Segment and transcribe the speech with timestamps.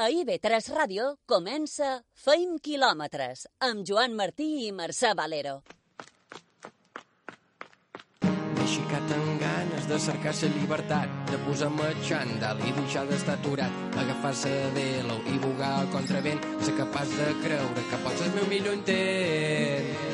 [0.00, 1.88] A IB3 Ràdio comença
[2.24, 5.58] Feim quilòmetres amb Joan Martí i Mercè Valero.
[8.64, 14.54] Aixecat amb ganes de cercar la llibertat, de posar-me xandall i deixar d'estar aturat, agafar-se
[14.78, 14.86] de
[15.34, 20.09] i bugar al contravent, ser capaç de creure que pots el meu millor intent.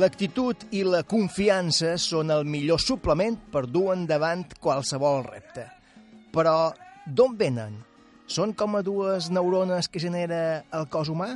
[0.00, 5.66] L'actitud i la confiança són el millor suplement per dur endavant qualsevol repte.
[6.32, 6.70] Però
[7.04, 7.74] d'on venen?
[8.24, 11.34] Són com a dues neurones que genera el cos humà?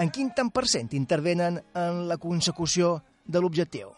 [0.00, 3.90] En quin tant per cent intervenen en la consecució de l'objectiu?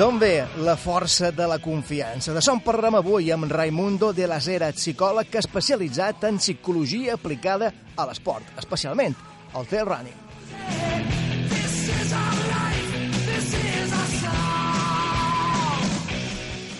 [0.00, 2.32] D'on ve la força de la confiança?
[2.32, 7.68] De som parlem avui amb Raimundo de la Zera, psicòleg especialitzat en psicologia aplicada
[8.00, 9.12] a l'esport, especialment
[9.52, 10.16] al trail running.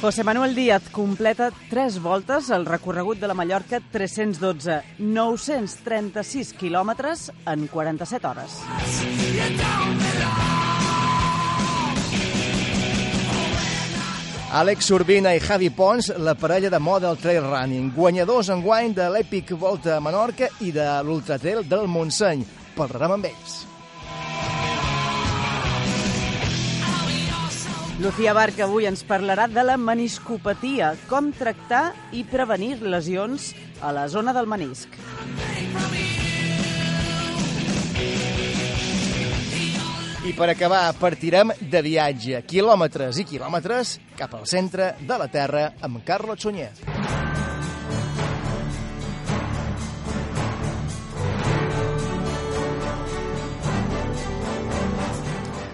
[0.00, 7.68] José Manuel Díaz completa tres voltes al recorregut de la Mallorca 312, 936 quilòmetres en
[7.68, 8.62] 47 hores.
[14.50, 19.06] Àlex Urbina i Javi Pons, la parella de Model Trail Running, guanyadors en guany de
[19.14, 22.42] l'Epic Volta a Menorca i de l'Ultra Trail del Montseny.
[22.74, 23.60] Parlarem amb ells.
[28.02, 34.08] Lucía Barca avui ens parlarà de la meniscopatia, com tractar i prevenir lesions a la
[34.10, 34.98] zona del menisc.
[40.30, 45.64] I per acabar, partirem de viatge, quilòmetres i quilòmetres, cap al centre de la Terra
[45.82, 46.70] amb Carlos Sunyer.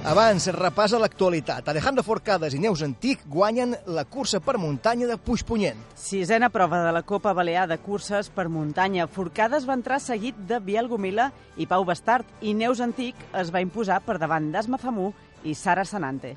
[0.06, 1.66] Abans, repasa l'actualitat.
[1.66, 5.80] Alejandro Forcades i Neus Antic guanyen la cursa per muntanya de Puigpunyent.
[5.98, 9.08] Sisena prova de la Copa Balear de curses per muntanya.
[9.10, 13.64] Forcades va entrar seguit de Biel Gomila i Pau Bastard i Neus Antic es va
[13.66, 15.10] imposar per davant d'Asma Famú
[15.42, 16.36] i Sara Sanante.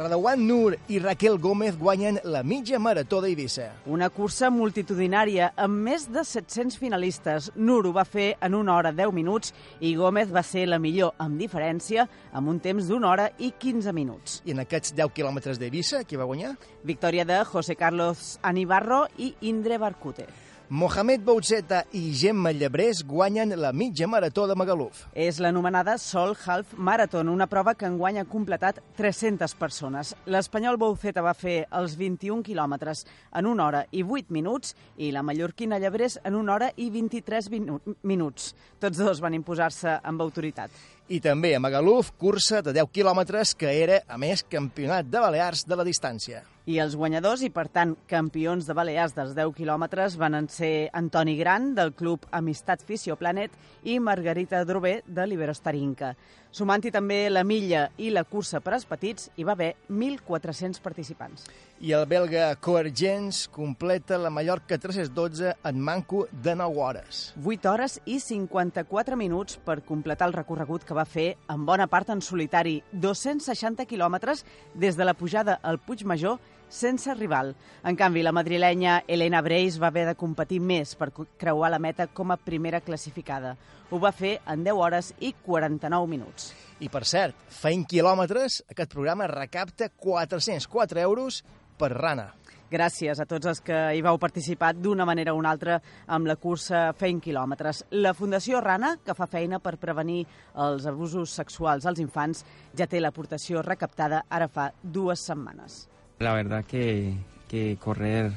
[0.00, 3.66] Radauan Nur i Raquel Gómez guanyen la mitja marató d'Eivissa.
[3.84, 7.50] Una cursa multitudinària amb més de 700 finalistes.
[7.54, 9.52] Nur ho va fer en una hora 10 minuts
[9.84, 13.92] i Gómez va ser la millor amb diferència amb un temps d'una hora i 15
[13.92, 14.40] minuts.
[14.48, 16.54] I en aquests 10 quilòmetres d'Eivissa, qui va guanyar?
[16.80, 20.30] Victòria de José Carlos Anibarro i Indre Barcute.
[20.72, 25.00] Mohamed Boutzeta i Gemma Llebrés guanyen la mitja marató de Magaluf.
[25.18, 30.12] És l'anomenada Sol Half Marathon, una prova que enguany ha completat 300 persones.
[30.30, 33.02] L'espanyol Bouceta va fer els 21 quilòmetres
[33.34, 37.50] en una hora i 8 minuts i la mallorquina Llebrés en una hora i 23
[37.50, 38.52] minu minuts.
[38.78, 40.70] Tots dos van imposar-se amb autoritat.
[41.10, 45.66] I també a Magaluf, cursa de 10 quilòmetres que era, a més, campionat de Balears
[45.66, 46.44] de la distància.
[46.70, 51.34] I els guanyadors i, per tant, campions de Balears dels 10 quilòmetres van ser Antoni
[51.34, 56.12] Gran, del club Amistat Fisioplanet, i Margarita Drové, de l'Iberostarinca.
[56.54, 61.48] Sumant-hi també la milla i la cursa per als petits, hi va haver 1.400 participants.
[61.80, 67.22] I el belga Coergens completa la Mallorca 312 en manco de 9 hores.
[67.38, 72.10] 8 hores i 54 minuts per completar el recorregut que va fer en bona part
[72.14, 74.44] en solitari, 260 quilòmetres
[74.74, 76.38] des de la pujada al Puig Major
[76.70, 77.52] sense rival.
[77.84, 82.06] En canvi, la madrilenya Elena Breis va haver de competir més per creuar la meta
[82.06, 83.56] com a primera classificada.
[83.90, 86.52] Ho va fer en 10 hores i 49 minuts.
[86.80, 91.42] I, per cert, feint quilòmetres, aquest programa recapta 404 euros
[91.76, 92.30] per Rana.
[92.70, 96.36] Gràcies a tots els que hi vau participar d'una manera o una altra amb la
[96.38, 97.82] cursa Feint quilòmetres.
[97.98, 100.20] La Fundació Rana, que fa feina per prevenir
[100.54, 102.44] els abusos sexuals als infants,
[102.78, 105.88] ja té l'aportació recaptada ara fa dues setmanes.
[106.20, 107.14] La verdad que,
[107.48, 108.30] que correr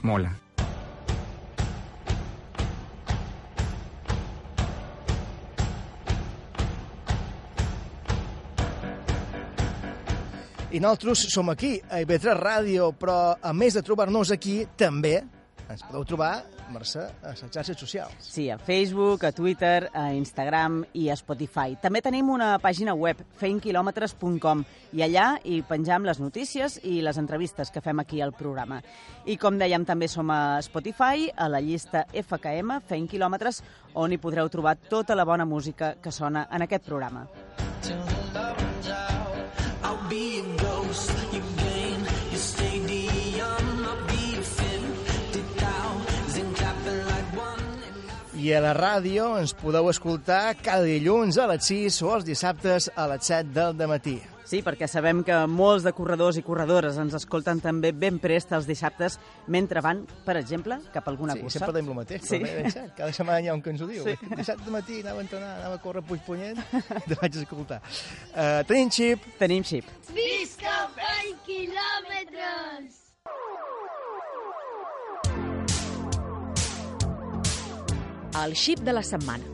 [0.00, 0.32] mola.
[10.72, 15.18] I nosaltres som aquí, a IB3 Ràdio, però a més de trobar-nos aquí, també
[15.70, 18.14] ens podeu trobar, Mercè, a les xarxes socials.
[18.20, 21.76] Sí, a Facebook, a Twitter, a Instagram i a Spotify.
[21.80, 27.72] També tenim una pàgina web, feinquilometres.com, i allà hi penjam les notícies i les entrevistes
[27.72, 28.80] que fem aquí al programa.
[29.26, 33.62] I com dèiem, també som a Spotify, a la llista FKM, Feint Quilòmetres,
[33.94, 37.26] on hi podreu trobar tota la bona música que sona en aquest programa.
[37.82, 39.36] Till the love runs out,
[39.84, 40.44] I'll be
[48.44, 52.90] I a la ràdio ens podeu escoltar cada dilluns a les 6 o els dissabtes
[52.94, 54.18] a les 7 del matí.
[54.44, 58.66] Sí, perquè sabem que molts de corredors i corredores ens escolten també ben prest els
[58.68, 59.16] dissabtes
[59.48, 61.58] mentre van, per exemple, cap a alguna sí, cursa.
[61.62, 62.40] sempre dèiem el mateix, Sí.
[62.42, 62.92] però cert.
[62.98, 64.04] Cada setmana hi ha un que ens ho diu.
[64.04, 64.16] Sí.
[64.20, 64.28] Sí.
[64.36, 66.60] Dissabte de matí anava a entrenar, anava a córrer a Puigpunyent,
[67.08, 67.80] te vaig escoltar.
[68.34, 69.88] Uh, tenim xip, Tenim xip.
[70.12, 72.93] Visca 20 quilòmetres!
[78.34, 79.53] El xip de la setmana.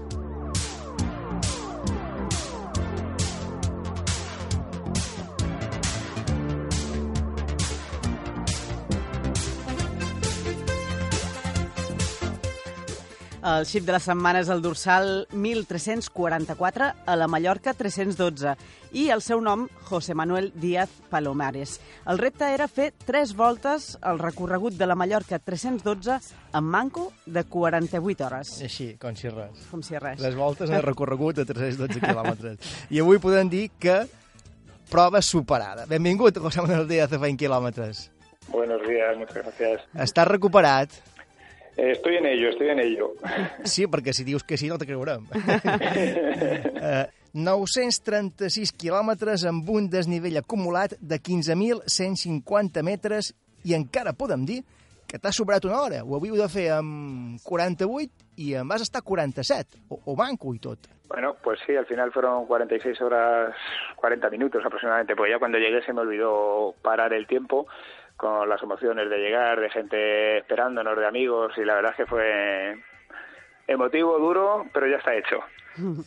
[13.41, 18.53] El xip de la setmana és el dorsal 1344 a la Mallorca 312
[19.01, 21.79] i el seu nom, José Manuel Díaz Palomares.
[22.05, 26.19] El repte era fer tres voltes al recorregut de la Mallorca 312
[26.53, 28.53] en manco de 48 hores.
[28.61, 29.65] així, com si res.
[29.71, 30.21] Com si res.
[30.21, 32.59] Les voltes de recorregut a 312 quilòmetres.
[32.91, 34.03] I avui podem dir que
[34.91, 35.87] prova superada.
[35.89, 38.11] Benvingut, José Manuel Díaz, a 20 quilòmetres.
[38.51, 39.81] Buenos días, muchas gracias.
[39.95, 40.91] Estàs recuperat?
[41.81, 43.15] Eh, estoy en ello, estoy en ello.
[43.65, 45.25] Sí, perquè si dius que sí no te creurem.
[45.97, 53.33] eh, 936 quilòmetres amb un desnivell acumulat de 15.150 metres
[53.65, 54.61] i encara podem dir
[55.09, 56.05] que t'ha sobrat una hora.
[56.05, 60.61] Ho havíeu de fer amb 48 i en vas estar 47, o, o manco i
[60.61, 60.91] tot.
[61.09, 63.57] Bueno, pues sí, al final fueron 46 horas,
[63.97, 67.67] 40 minutos aproximadamente, porque ya cuando llegué se me olvidó parar el tiempo
[68.21, 72.07] con las emociones de llegar, de gente esperándonos, de amigos, y la verdad es que
[72.07, 72.77] fue
[73.67, 75.39] emotivo, duro, pero ya está hecho.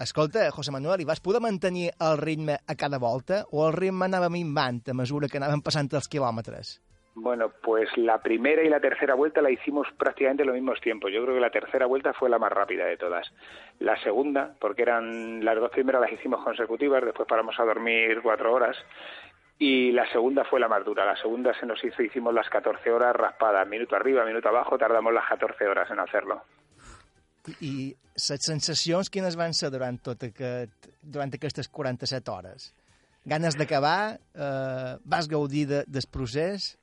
[0.00, 4.06] Escolta, José Manuel, i vas poder mantenir el ritme a cada volta o el ritme
[4.06, 6.78] anava minvant a mesura que anaven passant els quilòmetres?
[7.14, 11.12] Bueno, pues la primera y la tercera vuelta la hicimos prácticamente en los mismos tiempos.
[11.12, 13.30] Yo creo que la tercera vuelta fue la más rápida de todas.
[13.80, 18.54] La segunda, porque eran las dos primeras las hicimos consecutivas, después paramos a dormir cuatro
[18.54, 18.76] horas.
[19.60, 21.04] Y la segunda fue la más dura.
[21.04, 25.12] La segunda se nos hizo, hicimos las 14 horas raspadas, minuto arriba, minuto abajo, tardamos
[25.12, 26.42] las 14 horas en hacerlo.
[27.60, 32.70] I les sensacions quines van ser durant, tot aquest, durant aquestes 47 hores?
[33.24, 34.18] Ganes d'acabar?
[34.34, 36.74] Eh, vas gaudir de, del procés?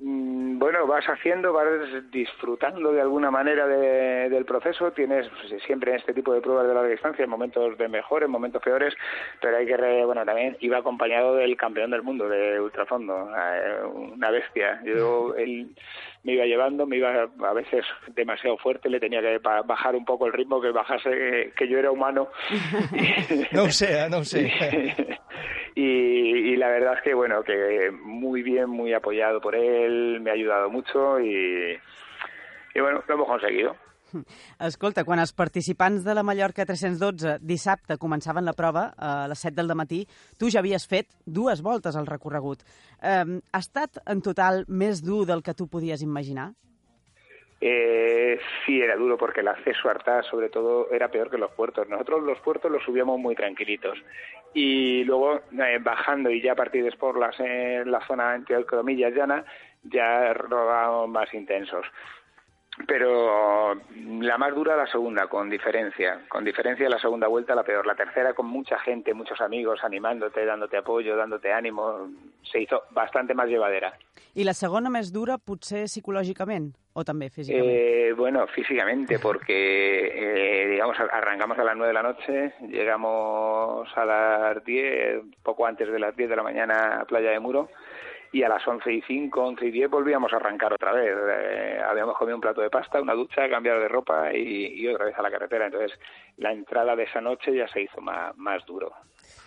[0.00, 1.66] Mm, Bueno, vas haciendo, vas
[2.10, 4.92] disfrutando de alguna manera de- del proceso.
[4.92, 8.62] Tienes pues, siempre en este tipo de pruebas de larga distancia momentos de mejores, momentos
[8.62, 8.94] peores,
[9.42, 13.84] pero hay que, re- bueno, también iba acompañado del campeón del mundo de ultrafondo, eh,
[13.84, 14.80] una bestia.
[14.84, 15.74] Yo, él
[16.22, 20.26] me iba llevando, me iba a veces demasiado fuerte, le tenía que bajar un poco
[20.26, 22.28] el ritmo, que bajase, que, yo era humano.
[23.52, 24.50] No eh, no sé.
[25.74, 30.30] y, y la verdad es que bueno que muy bien muy apoyado por él me
[30.30, 31.78] ha ayudado mucho y,
[32.74, 33.76] y bueno lo hemos conseguido
[34.62, 39.56] Escolta, quan els participants de la Mallorca 312 dissabte començaven la prova a les 7
[39.58, 40.04] del matí,
[40.38, 42.62] tu ja havies fet dues voltes al recorregut.
[43.02, 46.52] Eh, ha estat en total més dur del que tu podies imaginar?
[47.66, 51.50] Eh, sí era duro porque el acceso a Artá sobre todo era peor que los
[51.52, 51.88] puertos.
[51.88, 53.96] Nosotros los puertos los subíamos muy tranquilitos
[54.52, 59.14] y luego eh, bajando y ya a partir de Sporlas en la zona entre comillas
[59.14, 59.46] llana
[59.82, 61.86] ya rodábamos más intensos.
[62.86, 63.74] Pero
[64.20, 66.20] la más dura la segunda, con diferencia.
[66.28, 67.86] Con diferencia la segunda vuelta la peor.
[67.86, 72.10] La tercera con mucha gente, muchos amigos animándote, dándote apoyo, dándote ánimo.
[72.42, 73.96] Se hizo bastante más llevadera.
[74.34, 77.68] I la segona més dura potser psicològicament o també físicament?
[77.70, 79.54] Eh, bueno, físicamente, porque
[80.10, 85.88] eh, digamos arrancamos a las 9 de la noche, llegamos a las 10, poco antes
[85.88, 87.68] de las 10 de la mañana a Playa de Muro,
[88.34, 91.14] y a las 11 y 5, 11 y 10 volvíamos a arrancar otra vez.
[91.16, 95.04] Eh, habíamos comido un plato de pasta, una ducha, cambiar de ropa y, y otra
[95.04, 95.66] vez a la carretera.
[95.66, 95.96] Entonces,
[96.38, 98.92] la entrada de esa noche ya se hizo más, más duro.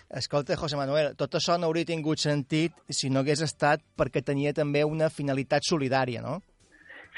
[0.09, 4.53] Escolta, José Manuel, tot això no hauria tingut sentit si no hagués estat perquè tenia
[4.55, 6.39] també una finalitat solidària, no?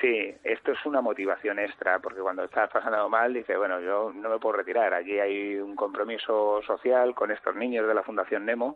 [0.02, 4.30] Sí, esto es una motivación extra, porque cuando estás pasando mal, dices, bueno, yo no
[4.30, 4.94] me puedo retirar.
[4.96, 8.76] Allí hay un compromiso social con estos niños de la Fundación Nemo.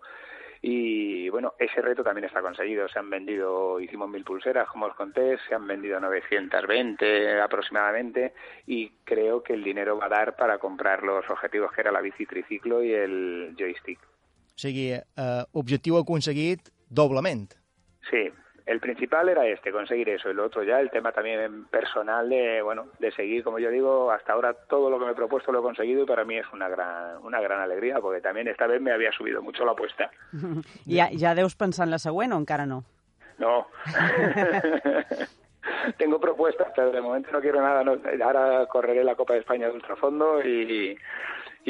[0.65, 2.87] Y bueno, ese reto también está conseguido.
[2.87, 8.33] Se han vendido, hicimos mil pulseras, como os conté, se han vendido 920 aproximadamente
[8.65, 11.99] y creo que el dinero va a dar para comprar los objetivos que era la
[11.99, 13.99] bici triciclo y el joystick.
[13.99, 17.53] O sigui, eh, objectiu aconseguit doblement.
[18.09, 18.31] Sí,
[18.65, 22.61] el principal era este, conseguir eso, y lo otro ya el tema también personal de,
[22.61, 25.59] bueno, de seguir, como yo digo, hasta ahora todo lo que me he propuesto lo
[25.59, 28.81] he conseguido y para mí es una gran, una gran alegría, porque también esta vez
[28.81, 30.09] me había subido mucho la apuesta.
[30.87, 32.83] Ja, ja deus pensar en la següent o encara no?
[33.37, 33.67] No.
[35.97, 37.83] Tengo propuestas, pero de momento no quiero nada.
[37.83, 37.97] No.
[38.23, 40.97] Ahora correré la Copa de España de ultrafondo y, y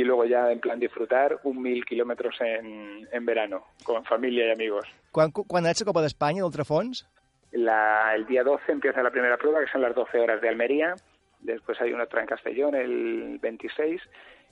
[0.01, 4.85] luego ya en plan disfrutar un mil kilómetros en, en verano con familia y amigos.
[5.12, 7.05] Quan, quan ets a Copa d'Espanya, d'ultrafons?
[7.51, 10.95] La, el día 12 empieza la primera prueba, que son las 12 horas de Almería.
[11.39, 14.01] Después hay una otra en Castellón el 26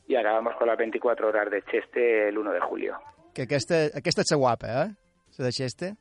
[0.08, 2.98] y acabamos con las 24 horas de Cheste el 1 de julio.
[3.34, 4.92] Que aquesta, aquesta ets guapa, eh?
[5.38, 5.96] La de Xeste.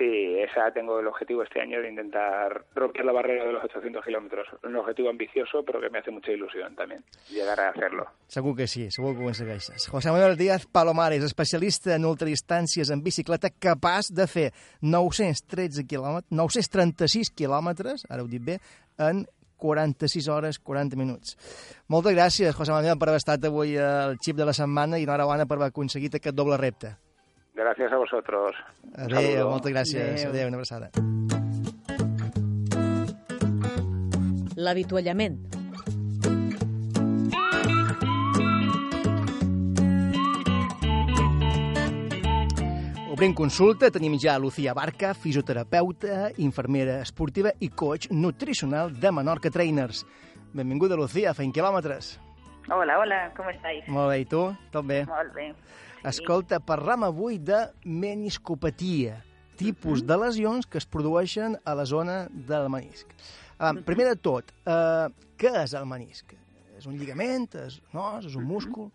[0.00, 4.02] Sí, esa tengo el objetivo este año de intentar romper la barrera de los 800
[4.02, 4.48] kilómetros.
[4.64, 8.06] Un objetivo ambicioso, pero que me hace mucha ilusión también, llegar a hacerlo.
[8.26, 9.88] Segur que sí, segur que ho aconsegueixes.
[9.88, 14.46] José Manuel Díaz Palomares, especialista en ultradistàncies en bicicleta, capaç de fer
[14.80, 18.56] 913 quilòmetres, 936 quilòmetres, ara ho dic bé,
[18.96, 19.26] en
[19.60, 21.36] 46 hores, 40 minuts.
[21.92, 25.44] Moltes gràcies, José Manuel, per haver estat avui al xip de la setmana i enhorabona
[25.44, 26.96] per haver aconseguit aquest doble repte.
[27.60, 28.56] Gracias a vosotros.
[28.96, 29.50] Un Adéu, saludo.
[29.50, 30.24] moltes gràcies.
[30.24, 30.30] Adéu.
[30.30, 30.90] Adéu, una abraçada.
[34.56, 35.36] L'avituallament.
[43.10, 50.04] Obrim consulta, tenim ja Lucía Barca, fisioterapeuta, infermera esportiva i coach nutricional de Menorca Trainers.
[50.54, 52.14] Benvinguda, Lucía, fent quilòmetres.
[52.70, 53.84] Hola, hola, com estáis?
[53.90, 54.44] Molt bé, i tu?
[54.72, 55.02] Tot bé?
[55.10, 55.50] Molt bé.
[56.00, 59.18] Escolta, parlam avui de meniscopatia,
[59.60, 63.10] tipus de lesions que es produeixen a la zona del menisc.
[63.60, 66.32] Um, primer de tot, uh, què és el menisc?
[66.78, 67.50] És un lligament?
[67.66, 68.30] És un os?
[68.30, 68.88] És un múscul?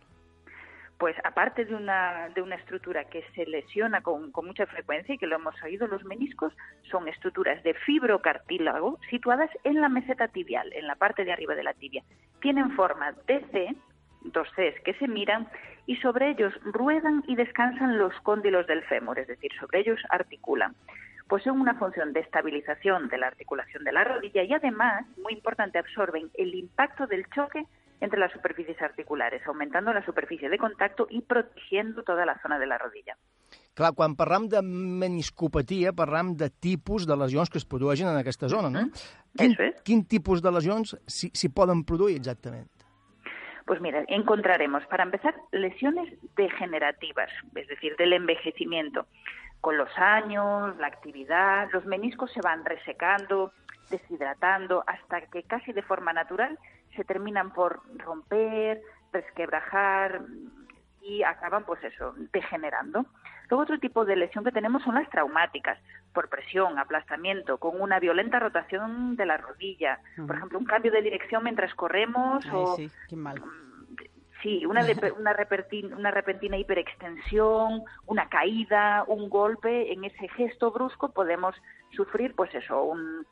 [0.98, 5.18] Pues aparte de una, de una estructura que se lesiona con, con mucha frecuencia y
[5.20, 6.54] que lo hemos oído, los meniscos
[6.90, 11.64] son estructuras de fibrocartílago situadas en la meseta tibial, en la parte de arriba de
[11.64, 12.04] la tibia.
[12.42, 13.76] Tienen forma de C,
[14.34, 15.48] dos Cs que se miran,
[15.86, 20.76] y sobre ellos ruedan y descansan los cóndilos del fémur, es decir, sobre ellos articulan.
[21.28, 25.80] Poseen una función de estabilización de la articulación de la rodilla y además, muy importante,
[25.80, 27.66] absorben el impacto del choque
[28.02, 32.68] entre las superficies articulares, aumentando la superficie de contacto y protegiendo toda la zona de
[32.68, 33.16] la rodilla.
[33.74, 38.50] Clar, quan parlam de meniscopatia, parlam de tipus de lesions que es produeixen en aquesta
[38.50, 38.90] zona, no?
[39.36, 39.82] Quin, Eso es.
[39.84, 42.70] quin tipus de lesions s'hi s'hi poden produir exactament?
[43.66, 49.08] Pues mira, encontraremos, para empezar, lesiones degenerativas, es decir, del envejecimiento.
[49.60, 53.52] Con los años, la actividad, los meniscos se van resecando,
[53.90, 56.60] deshidratando, hasta que casi de forma natural
[56.96, 58.82] se terminan por romper,
[59.12, 60.22] resquebrajar
[61.02, 63.06] y acaban, pues eso, degenerando.
[63.50, 65.78] Luego otro tipo de lesión que tenemos son las traumáticas,
[66.14, 70.00] por presión, aplastamiento, con una violenta rotación de la rodilla.
[70.26, 73.42] Por ejemplo, un cambio de dirección mientras corremos o sí, mal.
[74.42, 74.86] Sí, una,
[75.18, 81.56] una, repentina, una repentina hiperextensión, una caída, un golpe, en ese gesto brusco podemos
[81.96, 83.26] sufrir, pues eso, un,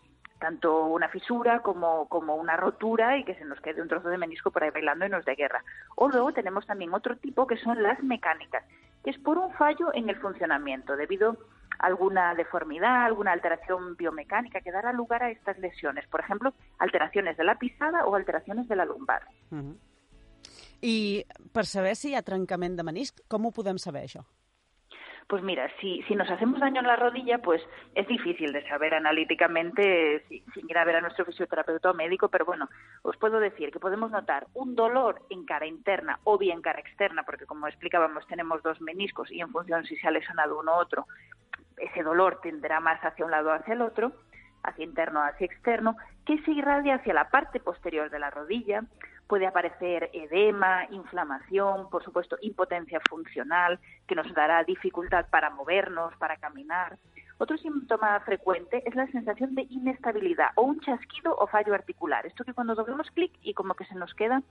[0.43, 4.17] tanto una fisura como, como una rotura y que se nos quede un trozo de
[4.17, 5.63] menisco por ahí bailando y nos de guerra.
[5.95, 8.65] O luego tenemos también otro tipo que son las mecánicas,
[9.05, 11.37] que es por un fallo en el funcionamiento, debido
[11.79, 16.05] a alguna deformidad, alguna alteración biomecánica que dará lugar a estas lesiones.
[16.07, 19.21] Por ejemplo, alteraciones de la pisada o alteraciones de la lumbar.
[19.49, 21.25] Uh -huh.
[21.53, 24.25] Per saber si hi ha trencament de menisc, com ho saber, això?
[25.27, 27.61] Pues mira, si, si nos hacemos daño en la rodilla, pues
[27.95, 32.27] es difícil de saber analíticamente si- sin ir a ver a nuestro fisioterapeuta o médico,
[32.29, 32.69] pero bueno,
[33.03, 37.23] os puedo decir que podemos notar un dolor en cara interna o bien cara externa,
[37.23, 40.79] porque como explicábamos tenemos dos meniscos y en función si se ha lesionado uno u
[40.79, 41.07] otro,
[41.77, 44.11] ese dolor tenderá más hacia un lado o hacia el otro,
[44.63, 48.83] hacia interno hacia externo, que se irradia hacia la parte posterior de la rodilla.
[49.27, 56.37] Puede aparecer edema, inflamación, por supuesto, impotencia funcional, que nos dará dificultad para movernos, para
[56.37, 56.97] caminar.
[57.37, 62.25] Otro síntoma frecuente es la sensación de inestabilidad o un chasquido o fallo articular.
[62.25, 64.43] Esto que cuando doblamos clic y como que se nos queda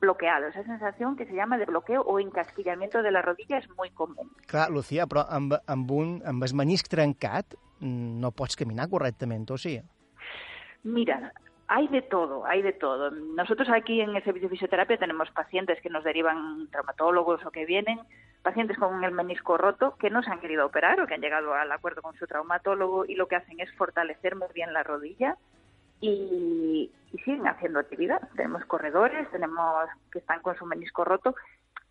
[0.00, 0.48] bloqueado.
[0.48, 4.30] Esa sensación que se llama de bloqueo o encasquillamiento de la rodilla es muy común.
[4.46, 9.44] Clar, Lucía, però amb, amb, un, amb el menisc trencat mm, no pots caminar correctament,
[9.52, 9.76] o sí?
[10.82, 11.32] Mira,
[11.72, 13.12] hay de todo, hay de todo.
[13.12, 17.64] Nosotros aquí en el servicio de fisioterapia tenemos pacientes que nos derivan traumatólogos o que
[17.64, 18.00] vienen,
[18.42, 21.54] pacientes con el menisco roto que no se han querido operar o que han llegado
[21.54, 25.36] al acuerdo con su traumatólogo y lo que hacen es fortalecer muy bien la rodilla
[26.00, 26.90] y,
[27.24, 28.20] siguen haciendo actividad.
[28.34, 31.36] Tenemos corredores, tenemos que están con su menisco roto.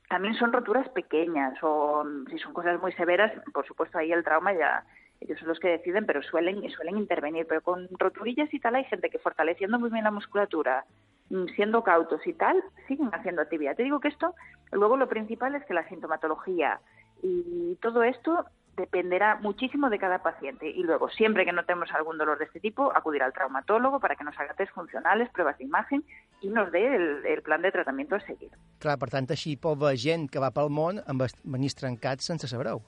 [0.09, 4.51] También son roturas pequeñas o si son cosas muy severas, por supuesto ahí el trauma
[4.51, 4.83] ya
[5.21, 7.45] ellos son los que deciden, pero suelen, suelen intervenir.
[7.47, 10.85] Pero con roturillas y tal hay gente que fortaleciendo muy bien la musculatura,
[11.29, 13.75] mm, siendo cautos y tal, siguen haciendo actividad.
[13.75, 14.33] Te digo que esto,
[14.71, 16.79] luego lo principal es que la sintomatología
[17.21, 18.45] y todo esto
[18.79, 20.69] dependerá muchísimo de cada paciente.
[20.69, 24.23] Y luego, siempre que notemos algún dolor de este tipo, acudir al traumatólogo para que
[24.23, 26.03] nos haga test funcionales, pruebas de imagen
[26.41, 28.51] i nos dé el, el plan de tractament a seguir.
[28.79, 32.47] Clar, per tant, així haver gent que va pel món amb els manís trencats sense
[32.47, 32.79] saber-ho.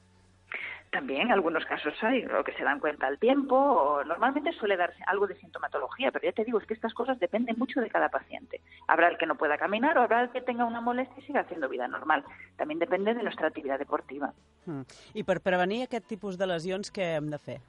[0.92, 5.02] También algunos casos hay lo que se dan cuenta al tiempo, o normalmente suele darse
[5.08, 8.10] algo de sintomatología, pero ya te digo, es que estas cosas dependen mucho de cada
[8.10, 8.60] paciente.
[8.90, 11.42] Habrá el que no pueda caminar o habrá el que tenga una molestia y siga
[11.42, 12.26] haciendo vida normal.
[12.58, 14.34] También depende de nuestra actividad deportiva.
[14.66, 14.82] Mm.
[15.16, 17.62] I per prevenir aquest tipus de lesions, què hem de fer?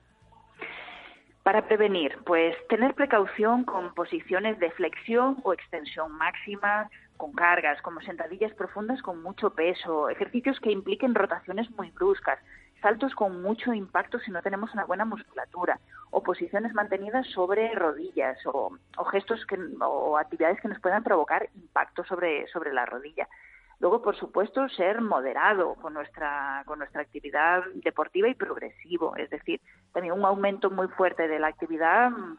[1.46, 8.00] Para prevenir, pues tener precaución con posiciones de flexión o extensión máxima, con cargas, como
[8.00, 12.40] sentadillas profundas con mucho peso, ejercicios que impliquen rotaciones muy bruscas,
[12.82, 15.78] saltos con mucho impacto si no tenemos una buena musculatura,
[16.10, 18.76] o posiciones mantenidas sobre rodillas, o,
[19.10, 23.28] gestos que, o actividades que nos puedan provocar impacto sobre, sobre la rodilla.
[23.78, 29.16] Luego, por supuesto, ser moderado con nuestra, con nuestra actividad deportiva y progresivo.
[29.16, 29.60] Es decir,
[29.92, 32.38] también un aumento muy fuerte de la actividad mm,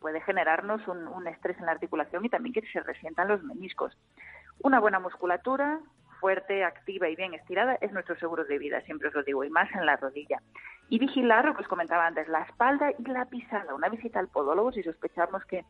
[0.00, 3.96] puede generarnos un estrés en la articulación y también que se resientan los meniscos.
[4.62, 5.78] Una buena musculatura,
[6.20, 9.50] fuerte, activa y bien estirada es nuestro seguro de vida, siempre os lo digo, y
[9.50, 10.40] más en la rodilla.
[10.88, 13.74] Y vigilar, lo que os comentaba antes, la espalda y la pisada.
[13.74, 15.64] Una visita al podólogo si sospechamos que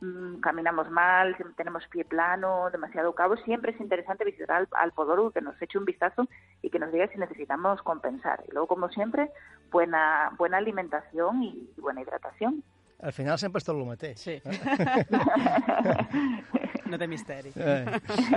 [0.00, 5.30] mmm, caminamos mal, tenemos pie plano, demasiado cabo, siempre es interesante visitar al, al, podólogo
[5.30, 6.26] que nos eche un vistazo
[6.62, 8.42] y que nos diga si necesitamos compensar.
[8.48, 9.30] Y luego, como siempre,
[9.70, 12.62] buena, buena alimentación y buena hidratación.
[13.02, 14.20] Al final sempre és tot el mateix.
[14.22, 14.40] Sí.
[16.92, 17.50] no té misteri.
[17.56, 17.84] Eh,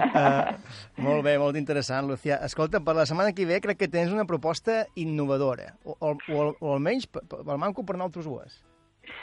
[0.07, 0.55] uh,
[1.05, 2.39] molt bé, molt interessant, Lucía.
[2.47, 6.55] Escolta, per la setmana que ve crec que tens una proposta innovadora, o, o, o,
[6.59, 8.63] o almenys per manco per nosaltres dues.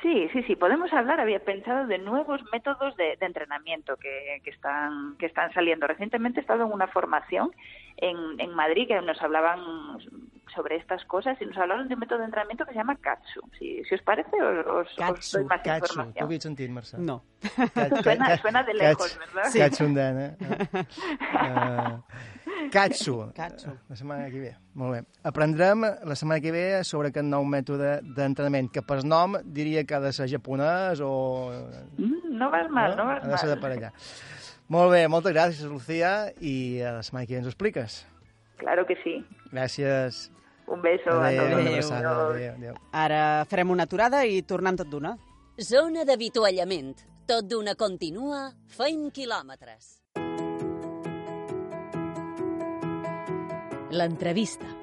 [0.00, 4.50] Sí, sí, sí, podemos hablar, había pensado de nuevos métodos de, de entrenamiento que, que,
[4.50, 5.87] están, que están saliendo.
[5.87, 7.50] Recientemente he estado en una formación
[7.96, 9.61] en, en Madrid que nos hablaban
[10.54, 13.40] sobre estas cosas y nos hablaron de un método de entrenamiento que se llama Katsu.
[13.59, 15.92] Si, si os parece, os, Katsu, os doy más Katsu.
[15.92, 16.24] información.
[16.24, 16.98] Havies sentit, Mercè?
[16.98, 17.22] No.
[18.03, 19.50] Suena, suena de lejos, ¿verdad?
[19.50, 19.59] Sí.
[19.62, 20.37] Katsu, eh?
[21.33, 22.03] Uh,
[22.70, 23.33] Katsu.
[23.35, 23.70] Katsu.
[23.88, 24.53] La setmana que ve.
[24.74, 25.00] Molt bé.
[25.24, 29.96] Aprendrem la setmana que ve sobre aquest nou mètode d'entrenament, que per nom diria que
[29.96, 31.11] ha de ser japonès o...
[31.98, 33.64] Mm, no vas mal, no, no vas Ha de ser de mal.
[33.64, 33.92] per allà.
[34.72, 37.98] Molt bé, moltes gràcies, Lucía, i a la setmana que ve ens ho expliques.
[38.62, 39.18] Claro que sí.
[39.50, 40.29] Gràcies.
[40.66, 41.61] Un beso a Adéu, todos.
[41.61, 42.27] una abraçada.
[42.29, 42.75] Adéu, adéu.
[42.92, 45.16] Ara farem una aturada i tornem tot d'una.
[45.61, 46.94] Zona d'avituallament.
[47.27, 49.98] Tot d'una continua, feim quilòmetres.
[53.92, 54.82] L'entrevista.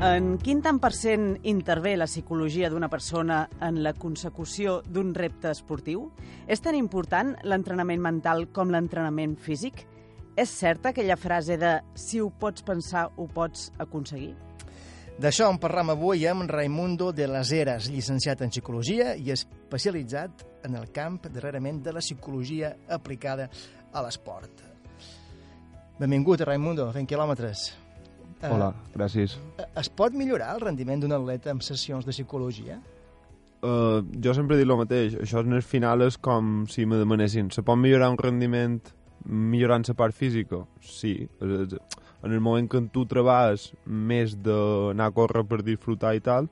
[0.00, 5.50] En quin tant per cent intervé la psicologia d'una persona en la consecució d'un repte
[5.52, 6.06] esportiu?
[6.48, 9.82] És tan important l'entrenament mental com l'entrenament físic?
[10.40, 14.32] És certa aquella frase de si ho pots pensar, ho pots aconseguir?
[15.20, 20.80] D'això en parlam avui amb Raimundo de las Heras, llicenciat en Psicologia i especialitzat en
[20.80, 23.50] el camp darrerament de la psicologia aplicada
[23.92, 24.64] a l'esport.
[26.00, 27.68] Benvingut, Raimundo, fent quilòmetres.
[28.48, 29.36] Hola, gràcies.
[29.58, 32.78] Eh, es pot millorar el rendiment d'un atleta amb sessions de psicologia?
[33.60, 37.50] Uh, jo sempre dit el mateix, això en el final és com si me demanessin,
[37.52, 38.78] se pot millorar un rendiment
[39.28, 40.62] millorant la part física?
[40.80, 41.28] Sí.
[41.40, 46.48] En el moment que tu treballes més d'anar a córrer per disfrutar i tal,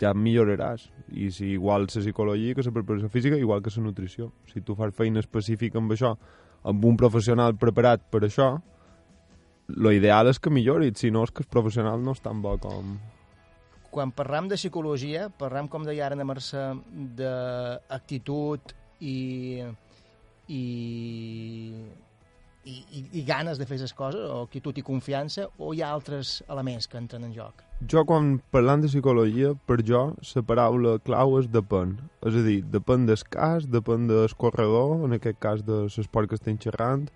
[0.00, 0.90] ja milloraràs.
[1.12, 4.32] I si igual la psicologia que la preparació física, igual que la nutrició.
[4.52, 6.16] Si tu fas feina específica amb això,
[6.64, 8.58] amb un professional preparat per això,
[9.68, 12.56] lo ideal és que millori, si no és que el professional no és tan bo
[12.62, 12.96] com...
[13.92, 16.62] Quan parlam de psicologia, parlam, com deia ara na Mercè,
[17.18, 18.72] d'actitud
[19.04, 19.60] i,
[20.48, 20.62] i,
[22.64, 25.90] i, i, i ganes de fer les coses, o actitud i confiança, o hi ha
[25.92, 27.60] altres elements que entren en joc?
[27.84, 31.98] Jo, quan parlant de psicologia, per jo, la paraula clau és depèn.
[32.24, 36.40] És a dir, depèn del cas, depèn del corredor, en aquest cas de l'esport que
[36.40, 37.10] estem xerrant,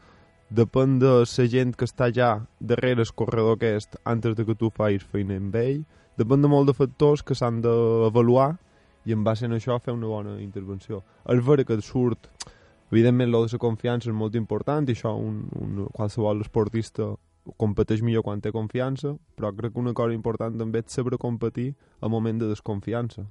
[0.50, 4.70] depèn de la gent que està ja darrere el corredor aquest antes de que tu
[4.70, 5.82] facis feina amb ell,
[6.16, 8.56] depèn de molt de factors que s'han d'avaluar
[9.04, 11.02] i en base a això fer una bona intervenció.
[11.28, 12.28] És vera que surt,
[12.90, 17.14] evidentment, lo de la confiança és molt important i això un, un, qualsevol esportista
[17.56, 21.74] competeix millor quan té confiança, però crec que una cosa important també és saber competir
[22.00, 23.26] al moment de desconfiança.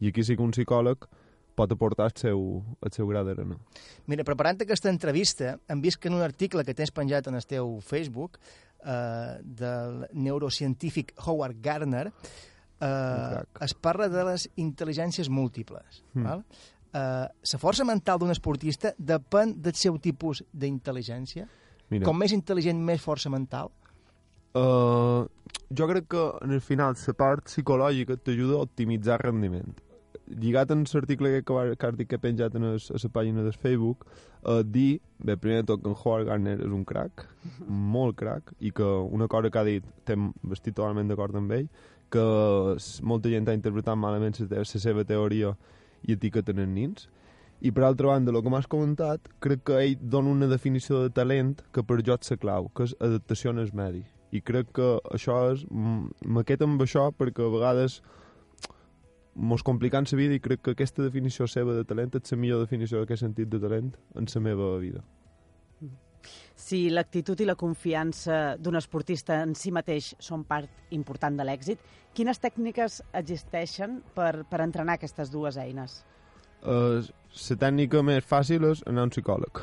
[0.00, 1.08] I aquí sí que un psicòleg
[1.58, 2.46] pot aportar el seu,
[2.84, 3.58] el seu gra d'arena.
[4.06, 7.46] Mira, preparant aquesta entrevista, hem vist que en un article que tens penjat en el
[7.48, 16.02] teu Facebook eh, del neurocientífic Howard Gardner eh, es parla de les intel·ligències múltiples.
[16.14, 16.26] Mm.
[16.28, 16.44] Val?
[16.88, 21.48] Eh, la força mental d'un esportista depèn del seu tipus d'intel·ligència?
[21.88, 22.04] Mira.
[22.04, 23.72] Com més intel·ligent, més força mental?
[24.58, 25.28] Uh,
[25.76, 29.76] jo crec que en el final la part psicològica t'ajuda a optimitzar rendiment.
[30.28, 33.08] Lligat en l'article que, va- que has dit que he penjat en es, a la
[33.14, 34.04] pàgina del Facebook,
[34.44, 37.26] uh, dir, bé, primer de tot que en Howard Gardner és un crack,
[37.68, 41.68] molt crack, i que una cosa que ha dit, estem estic totalment d'acord amb ell,
[42.10, 42.24] que
[43.04, 45.54] molta gent ha interpretat malament la seva teoria
[46.08, 47.08] i etiqueten els nins.
[47.60, 51.10] I per altra banda, el que m'has comentat, crec que ell dona una definició de
[51.10, 54.04] talent que per jo és la clau, que és adaptació en el medi.
[54.30, 54.86] I crec que
[55.16, 55.64] això és...
[55.72, 57.98] m- Me quedo amb això perquè a vegades
[59.38, 62.64] mos complicant la vida i crec que aquesta definició seva de talent és la millor
[62.64, 65.04] definició que he sentit de talent en la meva vida.
[66.58, 71.78] Si l'actitud i la confiança d'un esportista en si mateix són part important de l'èxit,
[72.14, 76.02] quines tècniques existeixen per, per entrenar aquestes dues eines?
[76.58, 77.06] Uh,
[77.38, 79.62] la tècnica més fàcil és anar a un psicòleg.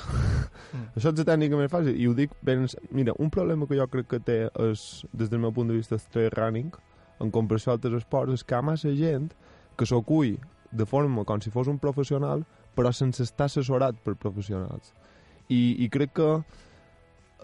[0.72, 0.86] Mm.
[0.96, 1.98] Això és la tècnica més fàcil.
[2.00, 2.64] I ho dic ben...
[2.96, 4.38] Mira, un problema que jo crec que té
[4.70, 6.72] és, des del meu punt de vista, el trail running,
[7.20, 9.34] en comparació a altres esports, és que hi ha massa gent
[9.78, 10.36] que s'ho cull
[10.72, 12.44] de forma com si fos un professional,
[12.76, 14.92] però sense estar assessorat per professionals.
[15.48, 16.30] I, i crec que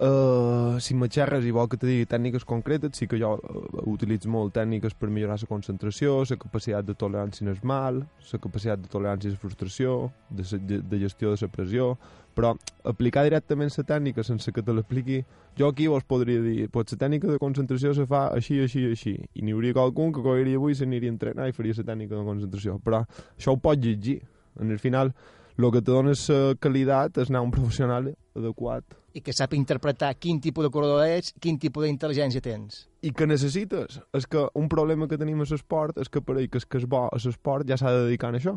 [0.02, 3.82] Uh, si me xerres i vol que te digui tècniques concretes, sí que jo uh,
[3.92, 8.00] utilitzo molt tècniques per millorar la concentració, la capacitat de tolerància al mal,
[8.32, 9.92] la capacitat de tolerància a la frustració,
[10.32, 11.90] de, sa- de, gestió de la pressió,
[12.34, 12.56] però
[12.90, 15.20] aplicar directament la tècnica sense que te l'expliqui,
[15.60, 19.14] jo aquí vos podria dir, pues la tècnica de concentració se fa així, així, així,
[19.36, 22.26] i n'hi hauria qualcun que cogiria avui, s'aniria a entrenar i faria la tècnica de
[22.26, 23.04] concentració, però
[23.38, 24.24] això ho pots llegir.
[24.58, 25.14] En el final,
[25.60, 30.14] el que te dona la qualitat és anar un professional adequat I que sap interpretar
[30.16, 32.88] quin tipus de corredor ets, quin tipus d'intel·ligència tens.
[33.02, 34.00] i que necessites.
[34.14, 36.78] És que un problema que tenim a l'esport és que per ell que és que
[36.78, 38.56] és bo a l'esport ja s'ha de dedicar a això.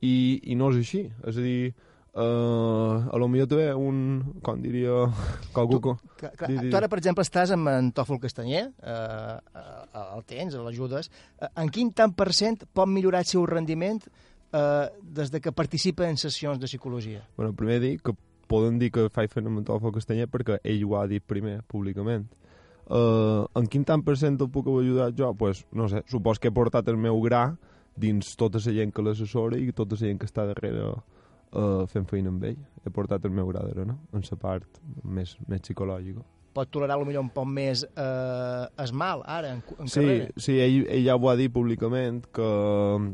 [0.00, 1.02] I, I no és així.
[1.26, 1.74] És a dir,
[2.14, 3.98] uh, a lo millor també un,
[4.42, 5.04] com diria,
[5.56, 5.80] qualcú...
[5.82, 10.24] que- Clar, clar, tu ara, per exemple, estàs amb en Tòfol Castanyer, eh, eh, el
[10.28, 11.10] tens, l'ajudes.
[11.40, 14.00] Eh, en quin tant per cent pot millorar el seu rendiment
[14.52, 17.22] eh, des de que participa en sessions de psicologia?
[17.36, 18.12] Bueno, primer dir que
[18.50, 21.60] poden dir que faig feina amb en Tòfol Castanyer perquè ell ho ha dit primer,
[21.70, 22.26] públicament.
[22.90, 25.30] Uh, en quin tant per cent el puc ajudar jo?
[25.38, 27.44] pues, no sé, supos que he portat el meu gra
[27.94, 32.08] dins tota la gent que l'assessora i tota la gent que està darrere uh, fent
[32.10, 32.58] feina amb ell.
[32.84, 36.24] He portat el meu gra d'arena, en la part més, més psicològica.
[36.52, 40.24] Pot tolerar potser un poc més eh, es mal, ara, en, en Sí, carrera?
[40.36, 42.48] sí ell, ell ja ho ha dit públicament que,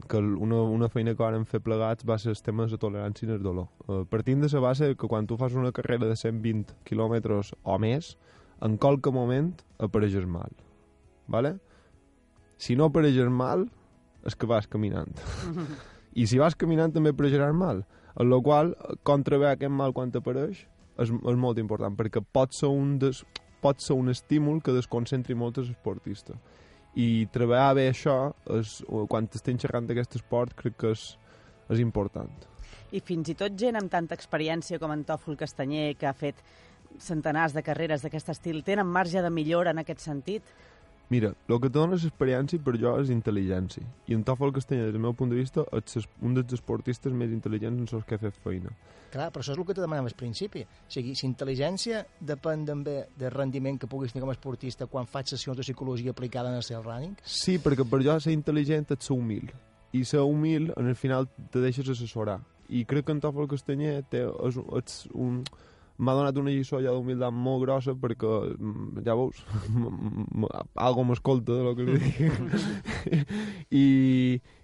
[0.08, 3.28] que una, una feina que vam fer plegats va ser el tema de la tolerància
[3.28, 3.68] i el dolor.
[3.86, 7.76] Uh, partint de la base que quan tu fas una carrera de 120 quilòmetres o
[7.78, 8.14] més,
[8.64, 9.52] en qualque moment
[9.84, 10.48] apareixes mal.
[11.28, 11.58] ¿vale?
[12.56, 13.66] Si no apareixes mal,
[14.24, 15.12] és que vas caminant.
[16.16, 17.84] I si vas caminant també apareixeràs mal.
[18.16, 18.72] En la qual,
[19.04, 20.62] contraveure aquest mal quan t'apareix
[20.98, 23.22] és, és molt important, perquè pot ser un, des,
[23.62, 26.36] pot ser un estímul que desconcentri molt els esportistes.
[26.96, 28.16] I treballar bé això,
[28.56, 28.78] és,
[29.10, 31.10] quan estem xerrant d'aquest esport, crec que és,
[31.72, 32.30] és important.
[32.96, 36.40] I fins i tot gent amb tanta experiència com en Tòfol Castanyer, que ha fet
[37.02, 40.46] centenars de carreres d'aquest estil, tenen marge de millora en aquest sentit?
[41.08, 43.84] Mira, el que dona l'experiència per jo és intel·ligència.
[44.10, 47.30] I en Tòfol Castanyer, des del meu punt de vista, és un dels esportistes més
[47.30, 48.72] intel·ligents en els que ha fet feina.
[49.12, 50.64] Clar, però això és el que te demanava al principi.
[50.66, 55.06] O sigui, si intel·ligència depèn també del rendiment que puguis tenir com a esportista quan
[55.06, 58.90] faig sessions de psicologia aplicada en el seu running, Sí, perquè per jo ser intel·ligent
[58.90, 59.54] és ser humil.
[59.94, 62.40] I ser humil, en el final, te deixes assessorar.
[62.68, 65.44] I crec que en Tòfol Castanyer té, és, és un...
[65.98, 69.40] M'ha donat una lliçó ja d'humilitat molt grossa perquè, mm, ja veus,
[70.88, 72.18] algo m'escolta de lo que li dic.
[73.82, 73.86] I,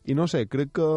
[0.05, 0.91] I no sé, crec que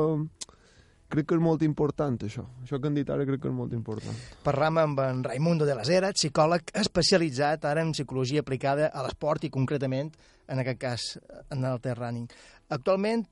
[1.16, 2.44] crec que és molt important això.
[2.64, 4.18] Això que han dit ara crec que és molt important.
[4.44, 9.46] Parlam amb en Raimundo de las Heras, psicòleg especialitzat ara en psicologia aplicada a l'esport
[9.46, 10.12] i concretament,
[10.52, 11.08] en aquest cas,
[11.54, 12.28] en el trail running.
[12.76, 13.26] Actualment,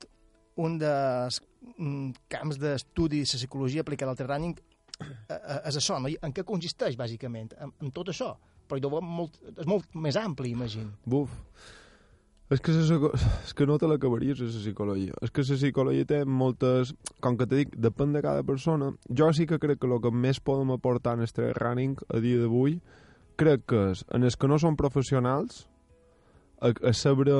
[0.62, 1.40] un dels
[1.76, 4.54] mm, camps d'estudi de la psicologia aplicada al trail running
[5.00, 6.10] és això, no?
[6.22, 7.54] En què consisteix, bàsicament?
[7.60, 8.34] En, en tot això.
[8.68, 10.94] Però molt, és molt més ampli, imagino.
[11.04, 11.32] Buf.
[12.52, 15.14] És que, psico- és que no te l'acabaries, la psicologia.
[15.24, 16.94] És que la psicologia té moltes...
[17.24, 18.92] Com que te dic, depèn de cada persona.
[19.08, 22.20] Jo sí que crec que el que més podem aportar en el trail running a
[22.20, 22.78] dia d'avui
[23.40, 25.64] crec que és, en els que no són professionals,
[26.62, 27.32] a, a saber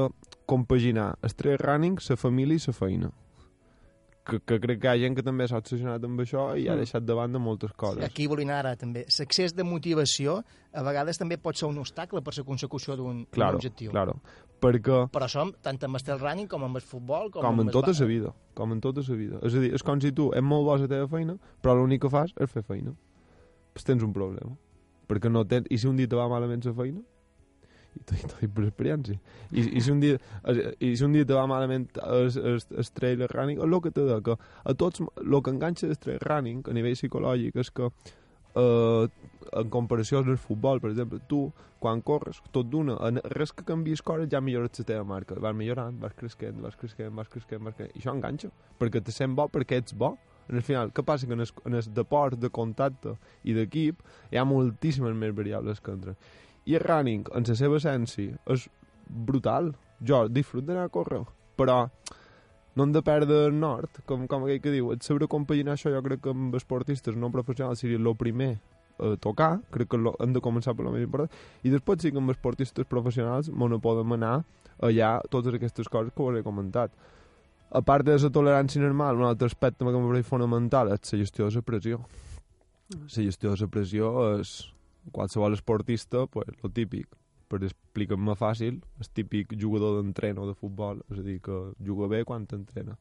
[0.50, 3.12] compaginar el trail running, la família i la feina.
[4.24, 6.74] Que, que crec que hi ha gent que també s'ha obsessionat amb això i ha
[6.74, 6.78] Mm.
[6.80, 8.02] deixat de banda moltes coses.
[8.04, 9.04] Aquí volia anar ara, també.
[9.18, 13.56] L'accés de motivació a vegades també pot ser un obstacle per la consecució d'un Claro,
[13.58, 13.90] objectiu.
[13.90, 14.20] claro.
[14.60, 17.92] Perquè Però som tant amb el running com amb el futbol, com, com en tota
[17.92, 19.38] ba- la vida, com en tota la vida.
[19.42, 21.74] És a dir, és com si tu ets molt bo a la teva feina, però
[21.76, 22.94] l'únic que fas és fer feina.
[23.74, 24.56] Pues tens un problema.
[25.06, 25.66] Perquè no tens...
[25.70, 27.00] I si un dia te va malament la feina?
[27.94, 29.20] I t'ho t'ho dic per experiència.
[29.52, 30.18] I, i, si un dia,
[30.80, 34.04] I si un dia te va malament el, el, el trail running, el que te
[34.08, 37.90] de que a tots, el que enganxa el trail running a nivell psicològic és que
[38.54, 39.08] eh,
[39.54, 41.46] en comparació amb el futbol, per exemple, tu,
[41.82, 42.96] quan corres, tot d'una,
[43.36, 45.36] res que canvies coses ja millores la teva marca.
[45.40, 47.96] Vas millorant, vas creixent, vas creixent, vas creixent, vas creixent.
[47.96, 50.14] I això enganxa, perquè te sent bo, perquè ets bo.
[50.48, 51.26] En el final, què passa?
[51.26, 53.14] Que en el, en el deport de contacte
[53.48, 56.18] i d'equip hi ha moltíssimes més variables que entren.
[56.66, 58.68] I el running, en la seva essència, és
[59.08, 59.74] brutal.
[60.04, 61.22] Jo disfruto d'anar a córrer,
[61.56, 61.88] però
[62.74, 64.90] no hem de perdre el nord, com, com aquell que diu.
[64.92, 68.56] Et saber compaginar això jo crec que amb esportistes no professionals seria el primer
[68.98, 71.30] a tocar, crec que lo, hem de començar per lo més important,
[71.62, 74.36] i després sí que amb esportistes professionals no no podem anar
[74.82, 76.92] allà totes aquestes coses que us he comentat.
[77.74, 81.48] A part de la tolerància normal, un altre aspecte que pareix fonamental és la gestió
[81.48, 82.00] de la pressió.
[82.94, 84.54] La gestió de la pressió és
[85.12, 87.08] qualsevol esportista, pues, lo típic,
[87.48, 92.24] per explicar-me fàcil, el típic jugador d'entreno de futbol, és a dir, que juga bé
[92.24, 92.98] quan t'entrena.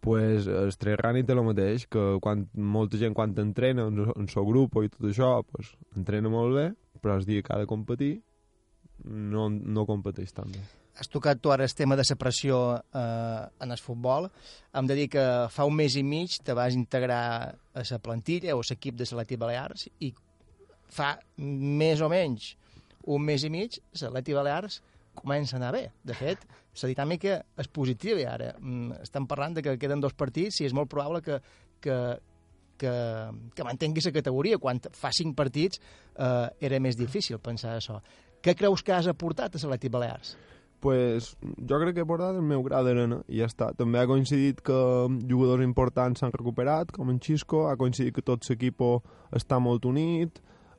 [0.00, 4.46] pues el running té el mateix, que quan, molta gent quan t'entrena en, en seu
[4.46, 6.66] grup i tot això, pues, entrena molt bé,
[7.02, 8.20] però el dia que ha de competir
[9.04, 10.62] no, no competeix tan bé.
[10.98, 14.30] Has tocat tu ara el tema de la pressió eh, en el futbol.
[14.74, 18.56] Hem de dir que fa un mes i mig te vas integrar a la plantilla
[18.56, 20.12] o a l'equip de l'Atleti Balears i
[20.92, 22.54] fa més o menys
[23.08, 24.80] un mes i mig l'Atleti Balears
[25.18, 25.88] comença a anar bé.
[26.04, 26.44] De fet,
[26.82, 30.74] la dinàmica és positiva ara mm, estem parlant de que queden dos partits i és
[30.76, 31.40] molt probable que,
[31.82, 31.96] que,
[32.78, 32.92] que,
[33.54, 34.60] que mantengui la categoria.
[34.62, 37.98] Quan fa cinc partits eh, era més difícil pensar això.
[38.44, 40.36] Què creus que has aportat a l'Atleti Balears?
[40.80, 43.72] pues, jo crec que he portat el meu gra d'arena i ja està.
[43.74, 44.78] També ha coincidit que
[45.30, 48.84] jugadors importants s'han recuperat, com en Xisco, ha coincidit que tot l'equip
[49.34, 50.38] està molt unit,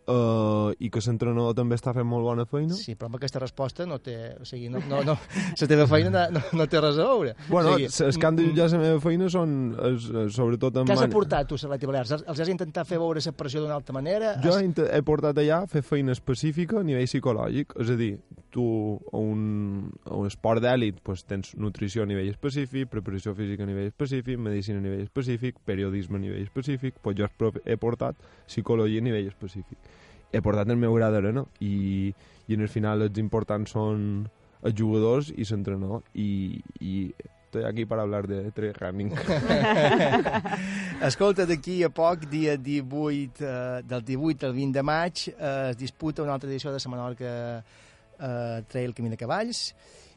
[0.09, 2.75] uh, i que l'entrenador també està fent molt bona feina.
[2.77, 4.15] Sí, però amb aquesta resposta no té...
[4.41, 5.15] O sigui, no, no, no,
[5.61, 7.35] la teva feina no, no té res a veure.
[7.49, 9.55] Bueno, o sigui, els que han de jutjar la meva feina són,
[9.93, 10.81] és, sobretot...
[10.81, 12.11] En Què has man- aportat tu a Balears?
[12.17, 14.35] Els- Els has intentat fer veure la pressió d'una altra manera?
[14.43, 14.63] Jo Has...
[14.89, 18.11] he, portat allà a fer feina específica a nivell psicològic, és a dir,
[18.53, 18.65] tu
[19.13, 23.69] a un, a un esport d'èlit pues, tens nutrició a nivell específic, preparació física a
[23.69, 27.27] nivell específic, medicina a nivell específic, periodisme a nivell específic, pues jo
[27.65, 28.17] he portat
[28.47, 29.77] psicologia a nivell específic.
[30.31, 32.13] He portat el meu gra d'arena i,
[32.47, 34.27] i en el final els importants són
[34.61, 36.93] els jugadors i l'entrenador i, i
[37.49, 39.13] estoy aquí para hablar de trail running.
[41.09, 45.77] Escolta, d'aquí a poc, dia 18, eh, del 18 al 20 de maig, eh, es
[45.77, 47.31] disputa una altra edició de la Menorca
[48.19, 49.63] eh, Trail Camí de Cavalls.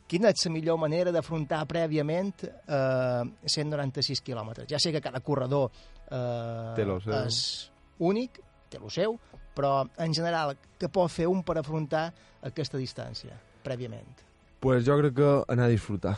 [0.07, 4.69] Quina és la millor manera d'afrontar prèviament eh, 196 quilòmetres?
[4.69, 5.71] Ja sé que cada corredor
[6.11, 6.85] eh, Té
[7.25, 9.17] és únic, té el seu,
[9.57, 12.09] però en general, què pot fer un per afrontar
[12.49, 14.25] aquesta distància prèviament?
[14.63, 16.15] Pues jo crec que anar a disfrutar.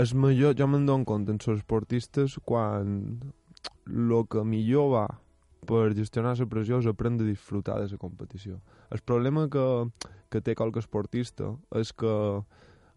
[0.00, 2.96] És millor, jo me'n dono compte en els esportistes quan
[3.86, 5.06] el que millor va
[5.68, 8.58] per gestionar la pressió és aprendre a disfrutar de la competició.
[8.90, 9.66] El problema que,
[10.30, 12.14] que té qualque esportista és que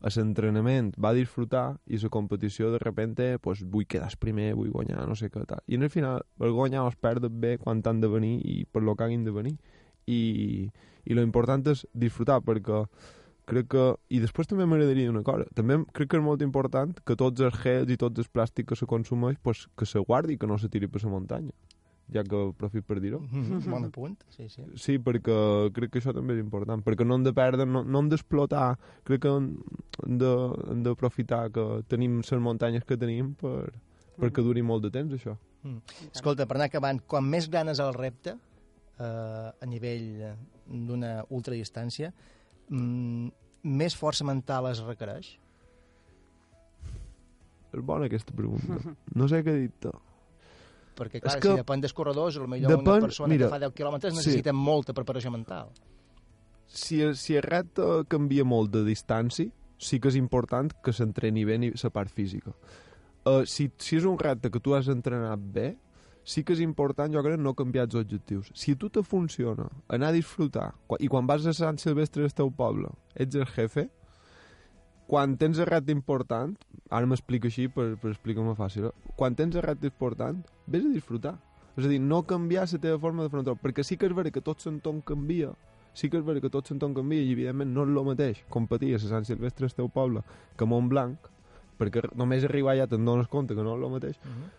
[0.01, 5.08] a l'entrenament va disfrutar i la competició de repente pues, vull quedar primer, vull guanyar,
[5.08, 5.63] no sé què tal.
[5.67, 8.65] I en el final el guanyar o es perd bé quan han de venir i
[8.65, 9.58] per lo que hagin de venir.
[10.05, 10.69] I,
[11.05, 12.86] i lo important és disfrutar perquè
[13.45, 13.86] crec que...
[14.10, 15.45] I després també m'agradaria una cosa.
[15.58, 18.77] També crec que és molt important que tots els gels i tots els plàstics que
[18.79, 21.53] se consumeix pues, que se guardi que no se tiri per la muntanya.
[22.13, 23.17] Ja que aprofit per dir-ho.
[23.65, 24.61] Bon apunt, sí, sí.
[24.77, 27.99] Sí, perquè crec que això també és important, perquè no hem de perdre, no, no
[28.03, 29.47] hem d'explotar, crec que hem
[30.05, 33.71] hem de- hem d'aprofitar que tenim les muntanyes que tenim per,
[34.19, 35.33] perquè duri molt de temps, això.
[35.63, 35.79] Mm.
[36.13, 38.35] Escolta, per anar acabant, quan més gran és el repte
[38.99, 40.35] eh, a nivell
[40.67, 42.13] d'una ultradistància,
[42.69, 43.27] mm,
[43.63, 45.39] més força mental es requereix?
[47.73, 48.77] És bona aquesta pregunta.
[49.15, 49.89] No sé què dir-te.
[50.95, 53.60] Perquè, clar, És que si depèn dels corredors, potser una depèn- persona mira, que fa
[53.60, 54.17] 10 quilòmetres sí.
[54.21, 55.69] necessita molta preparació mental.
[56.67, 61.58] Si, si el repte canvia molt de distància, sí que és important que s'entreni bé
[61.60, 62.53] ni la part física.
[63.25, 65.75] Uh, si, si és un repte que tu has entrenat bé,
[66.23, 68.51] sí que és important, jo crec, no canviar els objectius.
[68.58, 72.34] Si a tu te funciona anar a disfrutar, i quan vas a Sant Silvestre del
[72.34, 73.89] teu poble, ets el jefe,
[75.07, 76.55] quan tens el repte important,
[76.89, 78.89] ara m'explico així per, per explicar-me fàcil,
[79.19, 81.35] quan tens el repte important, vés a disfrutar.
[81.75, 84.31] És a dir, no canviar la teva forma de fer perquè sí que és vera
[84.31, 85.51] que tot l'entorn canvia,
[85.93, 88.93] sí que és vera que tot l'entorn canvia i evidentment no és el mateix competir
[88.95, 90.23] a Sant Silvestre al teu poble
[90.55, 91.27] que a Montblanc,
[91.77, 94.49] perquè només arribar allà te'n dones compte que no és el mateix, uh -huh.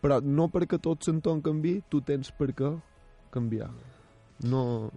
[0.00, 2.72] però no perquè tot l'entorn canvi, tu tens per què
[3.30, 3.70] canviar.
[4.42, 4.90] No,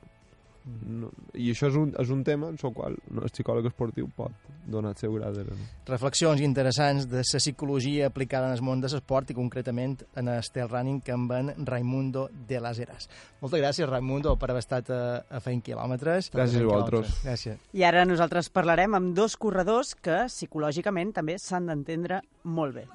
[0.87, 4.33] no, I això és un, és un tema en el qual el psicòleg esportiu pot
[4.67, 5.45] donar el seu gra de...
[5.87, 10.51] Reflexions interessants de la psicologia aplicada en el món de l'esport i concretament en el
[10.53, 13.09] trail running que amb en Raimundo de las Heras.
[13.41, 16.31] Moltes gràcies, Raimundo, per haver estat a, a feint quilòmetres.
[16.35, 17.17] Gràcies a vosaltres.
[17.23, 17.65] Gràcies.
[17.73, 22.87] I ara nosaltres parlarem amb dos corredors que psicològicament també s'han d'entendre molt bé.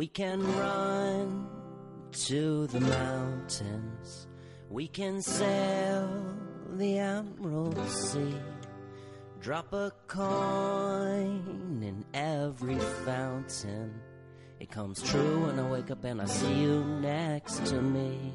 [0.00, 1.46] We can run
[2.10, 4.28] to the mountains.
[4.70, 6.24] We can sail
[6.72, 8.34] the Emerald Sea.
[9.42, 14.00] Drop a coin in every fountain.
[14.58, 18.32] It comes true when I wake up and I see you next to me.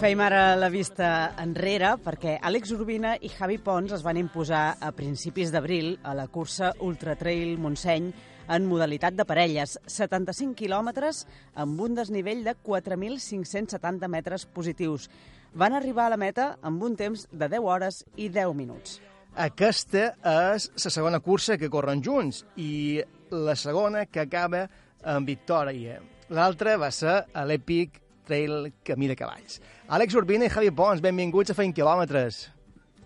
[0.00, 1.06] Fem ara la vista
[1.40, 6.26] enrere perquè Àlex Urbina i Javi Pons es van imposar a principis d'abril a la
[6.28, 8.10] cursa Ultra Trail Montseny
[8.50, 11.22] en modalitat de parelles, 75 quilòmetres
[11.64, 15.08] amb un desnivell de 4.570 metres positius.
[15.54, 19.00] Van arribar a la meta amb un temps de 10 hores i 10 minuts.
[19.32, 20.10] Aquesta
[20.52, 23.00] és la segona cursa que corren junts i
[23.32, 24.66] la segona que acaba
[25.08, 26.02] amb victòria.
[26.30, 27.96] L'altre va ser a l'Epic
[28.28, 29.58] Trail Camí de Cavalls.
[29.90, 32.44] Àlex Urbina i Javi Pons, benvinguts a Feint Quilòmetres.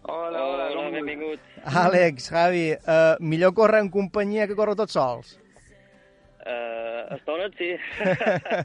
[0.02, 1.54] Hola, hola, hola benvinguts.
[1.64, 5.38] Àlex, Javi, uh, millor córrer en companyia que córrer tots sols?
[6.44, 7.70] Uh, estones, sí.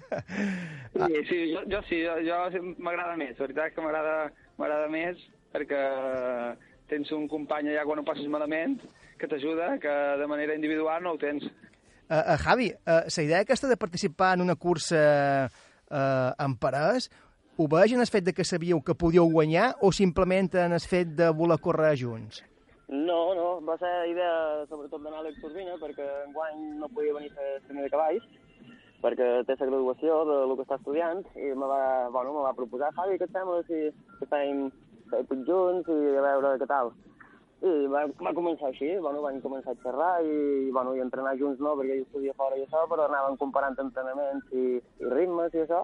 [1.07, 5.23] sí, sí, jo, jo sí, jo, jo m'agrada més, la veritat que m'agrada més
[5.55, 5.85] perquè
[6.91, 8.75] tens un company allà quan ho passes malament
[9.19, 11.47] que t'ajuda, que de manera individual no ho tens.
[12.09, 14.97] Uh, uh, Javi, uh, la idea aquesta de participar en una cursa
[15.45, 17.05] uh, en parès,
[17.55, 20.81] ho veig en el fet de que sabíeu que podíeu guanyar o simplement en el
[20.81, 22.41] fet de voler córrer junts?
[22.89, 27.59] No, no, va ser idea sobretot d'anar a l'Exurbina perquè enguany no podia venir a
[27.67, 28.25] fer de cavalls
[29.03, 32.55] perquè té la graduació de lo que està estudiant i me va, bueno, me va
[32.57, 33.83] proposar Javi, què et sembla si,
[34.17, 34.65] si fem,
[35.13, 36.91] fem junts i a veure què tal.
[37.59, 41.59] I va, va començar així, bueno, van començar a xerrar i, bueno, i entrenar junts
[41.59, 45.65] no, perquè jo estudia fora i això, però anaven comparant entrenaments i, i ritmes i
[45.65, 45.81] això.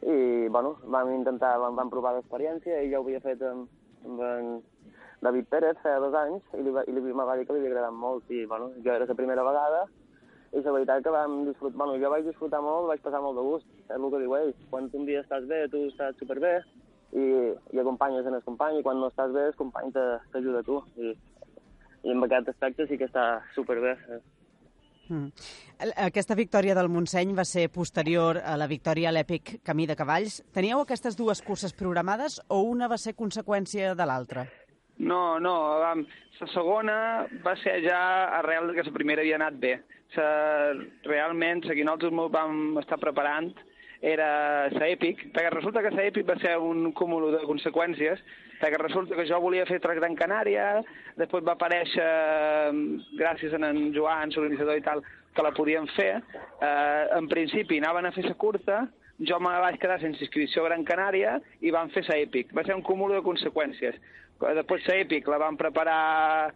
[0.00, 3.66] I, bueno, vam intentar, vam, vam provar l'experiència i ja ho havia fet amb,
[4.06, 4.52] amb en
[5.20, 7.96] David Pérez fa dos anys i, li, i li, va dir que li havia agradat
[8.06, 9.82] molt i, bueno, jo era la primera vegada
[10.54, 13.44] i la veritat que vam disfrutar, bueno, jo vaig disfrutar molt, vaig passar molt de
[13.50, 16.56] gust, és el que diu ell, quan un dia estàs bé, tu estàs superbé,
[17.12, 17.26] i,
[17.74, 20.80] i acompanyes en el company, i quan no estàs bé, el company t'ajuda a tu.
[21.00, 21.14] I,
[22.06, 23.24] I en aquest aspecte sí que està
[23.56, 23.96] superbé.
[25.10, 25.28] Mm.
[26.06, 30.40] Aquesta victòria del Montseny va ser posterior a la victòria a l'èpic Camí de Cavalls.
[30.54, 34.46] Teníeu aquestes dues curses programades o una va ser conseqüència de l'altra?
[35.00, 35.94] No, no, la
[36.52, 38.00] segona va ser ja
[38.38, 39.74] arrel que la primera havia anat bé.
[40.14, 40.26] Sa,
[41.06, 43.52] realment, la que nosaltres vam estar preparant
[44.00, 48.20] era l'Epic, perquè resulta que l'Epic va ser un cúmul de conseqüències,
[48.60, 50.82] perquè resulta que jo volia fer Gran Canària,
[51.16, 52.06] després va aparèixer,
[53.20, 55.02] gràcies a en Joan, l'organitzador i tal,
[55.34, 56.22] que la podíem fer.
[56.60, 58.86] Eh, en principi anaven a fer la curta,
[59.20, 62.54] jo me vaig quedar sense inscripció a Gran Canària i van fer l'Epic.
[62.56, 64.00] Va ser un cúmul de conseqüències.
[64.40, 66.52] Després l'Epic la van preparar,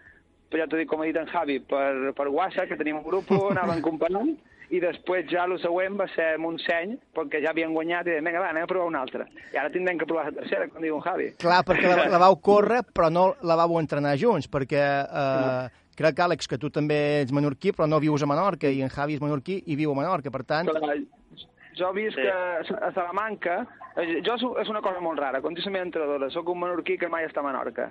[0.55, 3.31] ja t'ho dic com ha dit en Javi, per, per WhatsApp, que tenim un grup,
[3.53, 4.33] anaven comparant,
[4.73, 8.43] i després ja el següent va ser Montseny, perquè ja havien guanyat, i deia, vinga,
[8.43, 9.27] va, anem a provar una altra.
[9.53, 11.31] I ara tindrem que provar la tercera, com diu en Javi.
[11.43, 16.25] Clar, perquè la, la vau córrer, però no la vau entrenar junts, perquè eh, crec,
[16.27, 19.23] Àlex, que tu també ets menorquí, però no vius a Menorca, i en Javi és
[19.25, 20.73] menorquí i viu a Menorca, per tant...
[20.73, 20.99] Clar,
[21.79, 22.27] jo visc sí.
[22.29, 23.57] a, a Salamanca,
[23.97, 27.43] eh, jo és una cosa molt rara, quan jo soc un menorquí que mai està
[27.43, 27.91] a Menorca.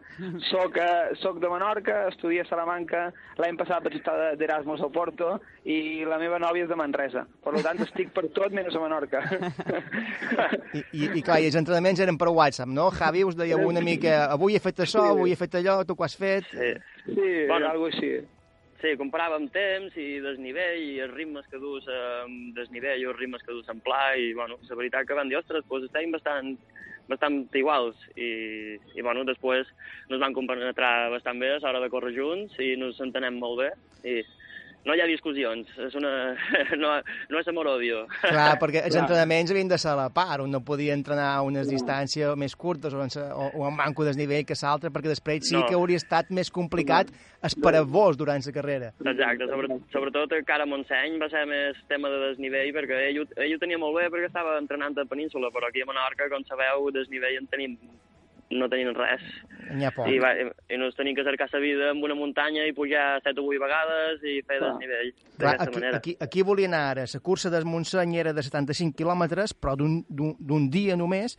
[0.49, 3.05] Soc, uh, soc de Menorca, estudia a Salamanca,
[3.39, 7.25] l'any passat vaig estar d'Erasmus a Porto i la meva nòvia és de Manresa.
[7.43, 9.23] Per tant, estic per tot menys a Menorca.
[10.77, 12.89] I, i, i clar, i els entrenaments eren per WhatsApp, no?
[12.93, 16.07] Javi us deia una mica, avui he fet això, avui he fet allò, tu què
[16.07, 16.47] has fet?
[16.53, 16.71] Sí,
[17.09, 18.15] sí bueno, algo així.
[18.83, 22.25] Sí, comparàvem temps i desnivell i els ritmes que dus eh,
[22.57, 25.37] desnivell i els ritmes que dus en pla i, bueno, la veritat que van dir,
[25.39, 26.49] ostres, doncs estem bastant,
[27.07, 28.27] bastant iguals i,
[28.99, 29.71] i bueno, després
[30.09, 33.69] ens van compenetrar bastant bé a l'hora de córrer junts i ens entenem molt bé
[34.03, 34.17] i
[34.85, 36.11] no hi ha discussions, és una...
[36.81, 36.93] no,
[37.31, 38.03] no és amor-odio.
[38.21, 41.41] Clar, perquè els entrenaments havien de ser a la part, un no podia entrenar a
[41.45, 45.57] unes distàncies més curtes o o, o en manco desnivell que l'altre, perquè després sí
[45.57, 45.65] No.
[45.67, 47.11] que hauria estat més complicat
[47.43, 48.91] esperar-vos durant la carrera.
[49.03, 53.55] Exacte, sobre, sobretot cara a Montseny va ser més tema de desnivell, perquè ell, ell
[53.55, 56.89] ho tenia molt bé perquè estava entrenant a Península, però aquí a Menorca, com sabeu,
[56.95, 57.77] desnivell en tenim
[58.59, 59.21] no tenim res.
[59.73, 60.07] N'hi ha poc.
[60.11, 60.43] I, va, i,
[60.73, 63.61] i ens tenim que cercar la vida amb una muntanya i pujar set o vuit
[63.61, 64.71] vegades i fer Clar.
[64.73, 65.97] desnivell Clar, d'aquesta aquí, manera.
[65.97, 67.05] aquí, aquí volia anar ara.
[67.13, 71.37] La cursa del Montseny era de 75 quilòmetres, però d'un- dia només,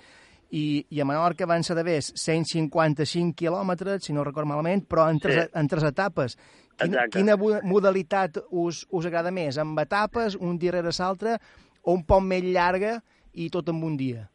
[0.51, 5.19] i, i a Menorca van ser d'haver 155 quilòmetres, si no recordo malament, però en
[5.19, 5.51] tres, Sí.
[5.55, 6.37] en tres etapes.
[6.77, 7.19] Quina, Exacte.
[7.19, 9.59] quina mo- modalitat us, us agrada més?
[9.59, 11.39] Amb etapes, un dia rere l'altre,
[11.83, 13.03] o un poc més llarga
[13.35, 14.29] i tot en un dia?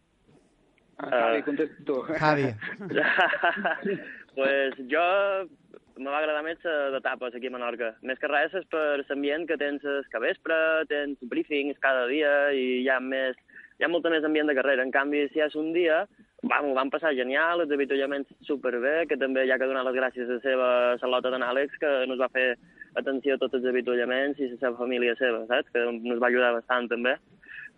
[1.00, 2.02] Javi, contesta tu.
[2.20, 2.50] Javi.
[4.36, 5.06] pues jo
[6.00, 7.92] me va agradar més eh, d'etapes aquí a Menorca.
[8.08, 10.58] Més que res és per l'ambient que tens el capvespre,
[10.92, 13.36] tens briefings cada dia i hi ha, més,
[13.80, 14.86] hi ha molta més ambient de carrera.
[14.86, 16.06] En canvi, si és un dia,
[16.44, 19.98] vam, ho vam passar genial, els avituallaments superbé, que també hi ha que donar les
[20.00, 20.70] gràcies a la seva
[21.04, 22.54] salota d'en Àlex, que ens va fer
[23.00, 25.72] atenció a tots els avituallaments i a la seva família seva, saps?
[25.76, 27.18] Que ens va ajudar bastant també.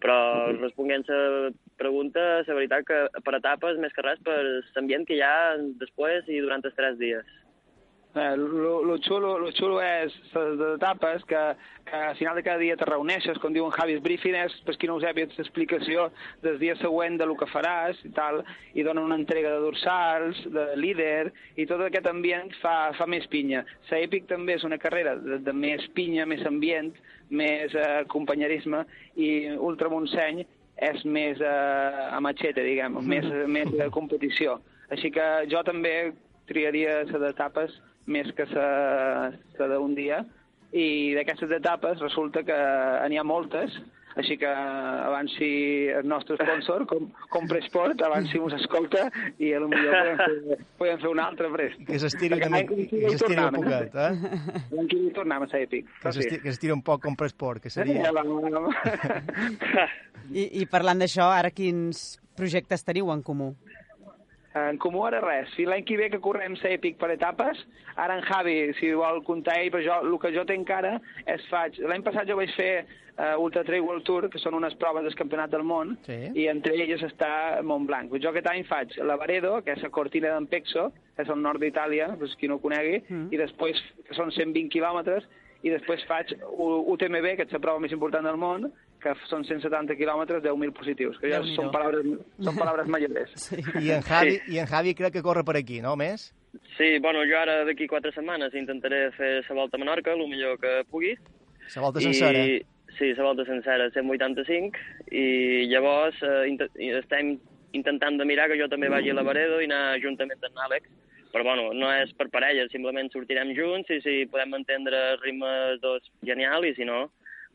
[0.02, 0.18] Però
[0.58, 1.06] responguent
[1.82, 4.40] pregunta, la veritat que per etapes, més que res, per
[4.78, 5.38] l'ambient que hi ha
[5.82, 7.38] després i durant els tres dies.
[8.14, 11.40] Eh, lo, lo, xulo, lo xulo és les etapes que,
[11.88, 14.58] que al final de cada dia te reuneixes, com diu en Javi, el briefing és,
[14.68, 16.10] per qui no ho sàpiga, és l'explicació
[16.44, 18.42] del dia següent de lo que faràs i tal,
[18.76, 23.30] i donen una entrega de dorsals, de líder, i tot aquest ambient fa, fa més
[23.32, 23.64] pinya.
[23.88, 26.92] La Epic també és una carrera de, de més pinya, més ambient,
[27.32, 28.84] més eh, companyerisme,
[29.16, 30.44] i Ultra Montseny
[30.82, 34.58] és més eh, a machete, diguem, més, més de competició.
[34.92, 36.12] Així que jo també
[36.50, 37.78] triaria les etapes
[38.12, 40.24] més que la la d'un dia
[40.74, 42.58] i d'aquestes etapes resulta que
[43.12, 43.76] n'hi ha moltes
[44.20, 45.50] així que abans si
[45.88, 48.02] el nostre sponsor, com, Compresport,
[48.32, 49.10] si us escolta
[49.40, 51.84] i a lo millor podem fer, podem fer un altre prest.
[51.88, 54.12] Que s'estiri també- que s'estiri un poquet, eh?
[54.72, 55.88] L'any que ve tornem a ser èpic.
[56.02, 58.04] Que s'esti- que s'estiri un poc com Presport, que seria...
[58.06, 58.72] Ja va, va, va.
[60.32, 63.54] I, I parlant d'això, ara quins projectes teniu en comú?
[64.54, 65.48] En comú ara res.
[65.56, 67.60] Si l'any que ve que correm ser èpic per etapes,
[67.96, 71.46] ara en Javi, si vol comptar ell, però jo, el que jo tinc ara és
[71.52, 71.80] faig...
[71.88, 72.86] L'any passat jo vaig fer
[73.22, 76.18] uh, Ultra Trail World Tour, que són unes proves del Campionat del Món, Sí.
[76.34, 78.12] i entre elles està Montblanc.
[78.22, 81.42] Jo aquest any faig la Varedo, que és la cortina d'en Pexo, que és al
[81.42, 83.30] nord d'Itàlia, per qui no ho conegui, Mm.
[83.32, 85.24] i després, que són 120 quilòmetres,
[85.64, 89.96] i després faig UTMB, que és la prova més important del món, que són 170
[89.98, 92.06] quilòmetres, 10.000 positius, que ja són paraules,
[92.40, 93.32] són paraules mayores.
[93.48, 93.58] Sí.
[93.82, 96.28] I en Javi, i en Javi crec que corre per aquí, no, més?
[96.78, 100.60] Sí, bueno, jo ara d'aquí quatre setmanes intentaré fer la volta a Menorca, el millor
[100.60, 101.16] que pugui.
[101.76, 102.44] La volta sencera.
[102.46, 102.60] I,
[102.98, 104.80] sí, la volta sencera, 185,
[105.12, 106.62] i llavors eh, int
[107.00, 107.38] estem
[107.78, 110.90] intentant de mirar que jo també vagi a la Varedo i anar juntament amb Àlex,
[111.32, 115.52] però bueno, no és per parella, simplement sortirem junts i si podem entendre ritme
[115.84, 117.06] dos, genial, i si no,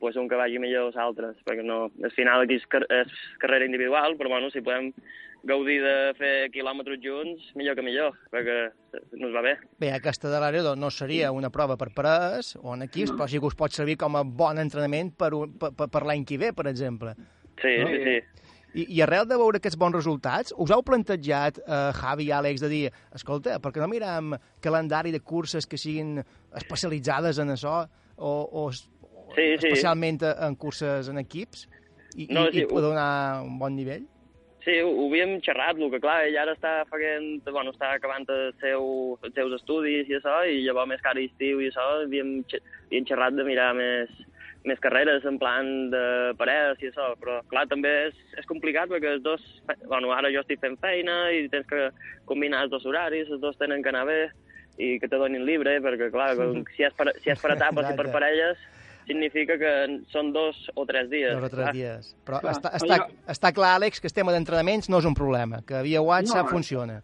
[0.00, 3.12] pues un que vagi millor els altres, perquè no, al final aquí és, car és
[3.40, 4.90] carrera individual, però bueno, si podem
[5.46, 8.56] gaudir de fer quilòmetres junts, millor que millor, perquè
[9.20, 9.52] nos va bé.
[9.78, 13.38] Bé, aquesta de l'Aredo no seria una prova per parers o en equips, però sí
[13.38, 16.38] que us pot servir com a bon entrenament per, un- per, per, per l'any que
[16.38, 17.14] ve, per exemple.
[17.62, 17.88] Sí, No?
[17.88, 18.18] sí, sí.
[18.76, 22.60] I, I arrel de veure aquests bons resultats, us heu plantejat, eh, Javi i Àlex,
[22.60, 22.82] de dir,
[23.16, 26.18] escolta, per què no miram calendari de curses que siguin
[26.60, 27.86] especialitzades en això,
[28.18, 28.66] o, o,
[29.36, 29.70] Sí, sí.
[29.70, 31.66] especialment en curses en equips,
[32.16, 34.06] i, No, sí, i poder donar un bon nivell?
[34.66, 38.24] Sí, ho, ho havíem xerrat, el que clar, ell ara està fent, bueno, està acabant
[38.34, 38.86] el seu,
[39.22, 42.40] els seus estudis i això, i llavors més que ara estiu i això, havíem,
[42.88, 44.10] havíem xerrat de mirar més,
[44.66, 46.02] més carreres en plan de
[46.40, 49.44] parelles i això, però clar, també és, és complicat perquè els dos,
[49.84, 51.86] bueno, ara jo estic fent feina i tens que
[52.26, 54.20] combinar els dos horaris, els dos tenen que anar bé
[54.82, 57.92] i que te donin libre, perquè clar, com si és per, si és per etapes
[57.92, 58.58] i per parelles,
[59.06, 59.72] significa que
[60.12, 61.32] són dos o tres dies.
[61.34, 61.72] Dos o tres clar.
[61.74, 62.08] dies.
[62.26, 62.54] Però Clar.
[62.56, 62.98] està, està,
[63.36, 66.50] està clar, Àlex, que el tema d'entrenaments no és un problema, que via WhatsApp No.
[66.50, 67.00] funciona.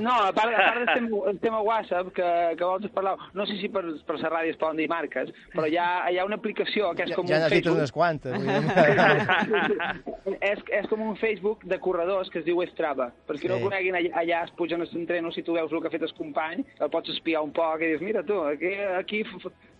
[0.00, 3.46] No, a part, a part del tema, el tema WhatsApp, que, que vosaltres parlau, no
[3.46, 6.24] sé si per, per la ràdio es poden dir marques, però hi ha, hi ha
[6.28, 7.76] una aplicació que és Ja, com ja un Facebook.
[7.78, 8.32] unes quantes.
[8.36, 10.36] vull dir.
[10.52, 13.10] és, és com un Facebook de corredors que es diu Strava.
[13.26, 13.62] Per qui no Sí.
[13.62, 16.02] ho coneguin, allà, allà es pugen els entrenos, si tu veus el que ha fet
[16.02, 19.22] el company, el pots espiar un poc i dius, mira tu, aquí, aquí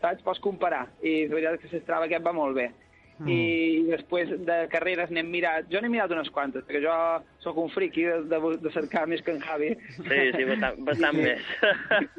[0.01, 0.87] saps, pots comparar.
[1.03, 2.71] I la veritat és que l'Strava aquest va molt bé.
[3.19, 3.29] Mm.
[3.33, 3.39] I
[3.89, 5.71] després de carreres n'hem mirat...
[5.73, 6.97] Jo n'he mirat unes quantes, perquè jo
[7.45, 9.73] sóc un friqui de, de, de cercar més que en Javi.
[9.97, 11.55] Sí, sí, bastant, bastant I, més.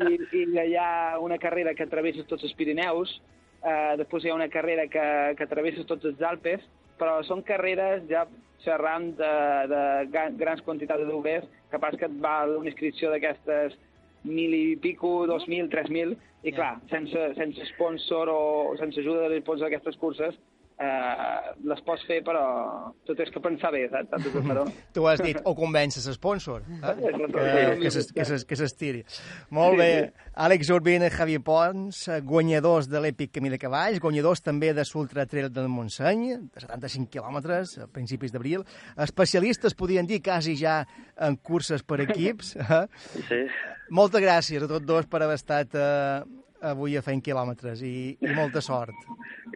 [0.08, 0.90] I, I hi ha
[1.22, 3.14] una carrera que travesses tots els Pirineus,
[3.62, 5.08] eh, després hi ha una carrera que,
[5.38, 6.66] que travesses tots els Alpes,
[6.98, 8.26] però són carreres ja
[8.64, 9.34] xerrant de,
[9.70, 9.82] de
[10.40, 13.78] grans quantitats de dublers, capaç que et val una inscripció d'aquestes
[14.28, 19.26] mil i pico, dos mil, tres mil, i clar, sense, sense sponsor o sense ajuda
[19.26, 20.38] de l'sponsor d'aquestes curses,
[20.80, 22.44] eh, les pots fer, però
[23.06, 24.28] tu tens que pensar bé, saps?
[24.94, 26.94] Tu, has dit, o convences l'esponsor, eh?
[27.82, 29.04] que, que s'estiri.
[29.56, 29.92] Molt bé.
[30.38, 35.50] Àlex Urbina, Javier Pons, guanyadors de l'èpic Camí de Cavalls, guanyadors també de l'Ultra Trail
[35.54, 38.66] del Montseny, de 75 quilòmetres, a principis d'abril,
[39.08, 40.84] especialistes, podien dir, quasi ja
[41.18, 42.56] en curses per equips.
[42.62, 42.84] Eh?
[43.28, 43.42] Sí.
[43.98, 46.22] Moltes gràcies a tots dos per haver estat eh,
[46.62, 48.96] avui a fent quilòmetres i, i molta sort.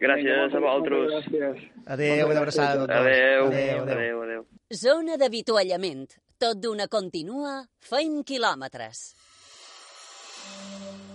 [0.02, 1.64] Gràcies a vosaltres.
[1.86, 2.97] Adéu, una abraçada a tots.
[2.99, 3.47] Adéu.
[3.47, 4.45] Adéu, adéu, adéu.
[4.72, 6.08] Zona d'avituallament.
[6.41, 9.12] Tot d'una continua, feim quilòmetres.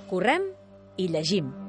[0.07, 0.53] Correm
[1.03, 1.66] i llegim.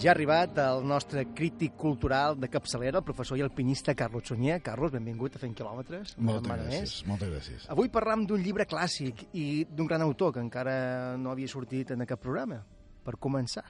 [0.00, 4.54] Ja ha arribat el nostre crític cultural de capçalera, el professor i alpinista Carlos Sunyer.
[4.64, 6.14] Carlos, benvingut a Fent Quilòmetres.
[6.16, 6.94] Moltes gràcies, més.
[7.04, 7.66] moltes gràcies.
[7.74, 12.06] Avui parlam d'un llibre clàssic i d'un gran autor que encara no havia sortit en
[12.06, 12.62] aquest programa.
[13.04, 13.66] Per començar,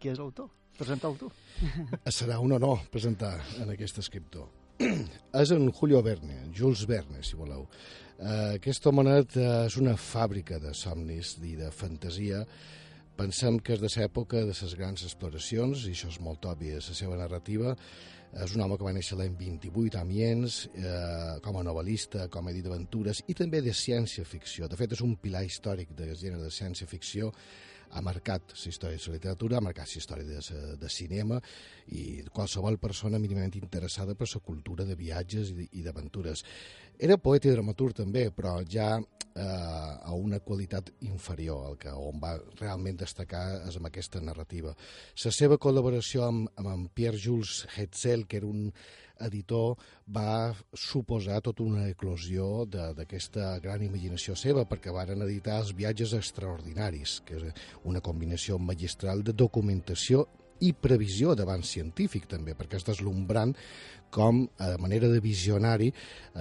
[0.00, 0.48] qui és l'autor?
[0.78, 1.28] Presentau tu.
[2.18, 4.48] Serà un honor presentar en aquest escriptor.
[5.42, 7.66] és en Julio Verne, Jules Verne, si voleu.
[8.14, 12.40] Uh, aquest homenet uh, és una fàbrica de somnis i de fantasia
[13.14, 16.80] Pensem que és de l'època de les grans exploracions, i això és molt obvi a
[16.80, 17.76] la seva narrativa.
[18.42, 22.48] És un home que va néixer l'any 28 a Amiens, eh, com a novel·lista, com
[22.48, 24.66] a edit d'aventures, i també de ciència-ficció.
[24.66, 27.30] De fet, és un pilar històric del gènere de ciència-ficció,
[27.94, 31.38] ha marcat la història de la literatura, ha marcat la història de, de cinema
[31.94, 36.42] i qualsevol persona mínimament interessada per la cultura de viatges i d'aventures.
[36.98, 38.98] Era poeta i dramaturg també, però ja
[39.34, 44.74] eh, a una qualitat inferior, el que on va realment destacar és amb aquesta narrativa.
[45.24, 48.70] La seva col·laboració amb, amb Pierre-Jules Hetzel, que era un
[49.24, 49.76] editor,
[50.10, 57.20] va suposar tota una eclosió d'aquesta gran imaginació seva, perquè varen editar els viatges extraordinaris,
[57.26, 60.26] que és una combinació magistral de documentació
[60.62, 63.54] i previsió d'avanç científic també, perquè és deslumbrant
[64.14, 65.88] com, a manera de visionari,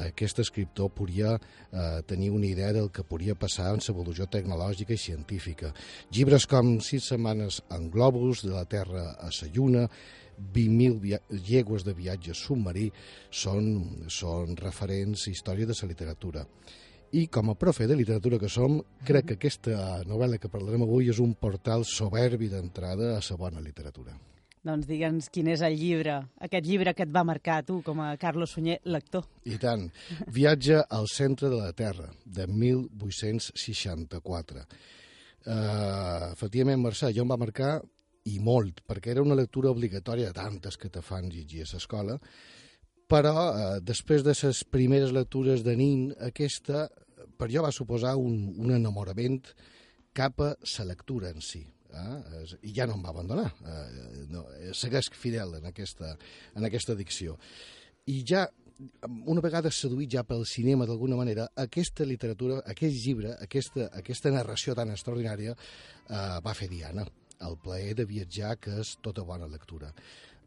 [0.06, 5.02] aquest escriptor podia eh, tenir una idea del que podria passar en l'evolució tecnològica i
[5.02, 5.74] científica.
[6.14, 9.88] Llibres com Sis setmanes en globus, de la Terra a la Lluna,
[10.54, 12.88] 20.000 llegües de viatge submarí
[13.30, 13.68] són,
[14.10, 16.46] són referents a història de la literatura.
[17.14, 21.12] I com a profe de literatura que som, crec que aquesta novel·la que parlarem avui
[21.14, 24.16] és un portal soberbi d'entrada a la bona literatura.
[24.64, 28.16] Doncs digue'ns quin és el llibre, aquest llibre que et va marcar tu com a
[28.18, 29.28] Carlos Sunyer, lector.
[29.46, 29.92] I tant.
[30.32, 34.66] Viatge al centre de la Terra, de 1864.
[35.44, 37.76] Uh, efectivament, Mercè, jo em va marcar
[38.32, 42.18] i molt, perquè era una lectura obligatòria de tantes que te fan llegir a l'escola,
[43.12, 46.88] però eh, després de les primeres lectures de nin, aquesta
[47.38, 49.40] per jo va suposar un, un enamorament
[50.14, 51.64] cap a la lectura en si.
[51.94, 52.18] Eh?
[52.70, 56.16] I ja no em va abandonar, eh, no, segueix fidel en aquesta,
[56.56, 57.38] en aquesta addicció.
[58.10, 58.48] I ja
[59.30, 64.76] una vegada seduït ja pel cinema d'alguna manera, aquesta literatura, aquest llibre, aquesta, aquesta narració
[64.76, 67.06] tan extraordinària eh, va fer Diana
[67.44, 69.90] el plaer de viatjar, que és tota bona lectura.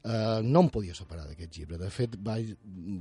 [0.06, 1.80] Uh, no em podia separar d'aquest llibre.
[1.80, 2.52] De fet, vaig,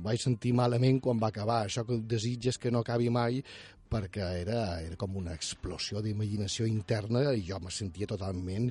[0.02, 1.60] vaig sentir malament quan va acabar.
[1.62, 3.38] Això que desitges que no acabi mai,
[3.86, 8.68] perquè era, era com una explosió d'imaginació interna i jo me sentia totalment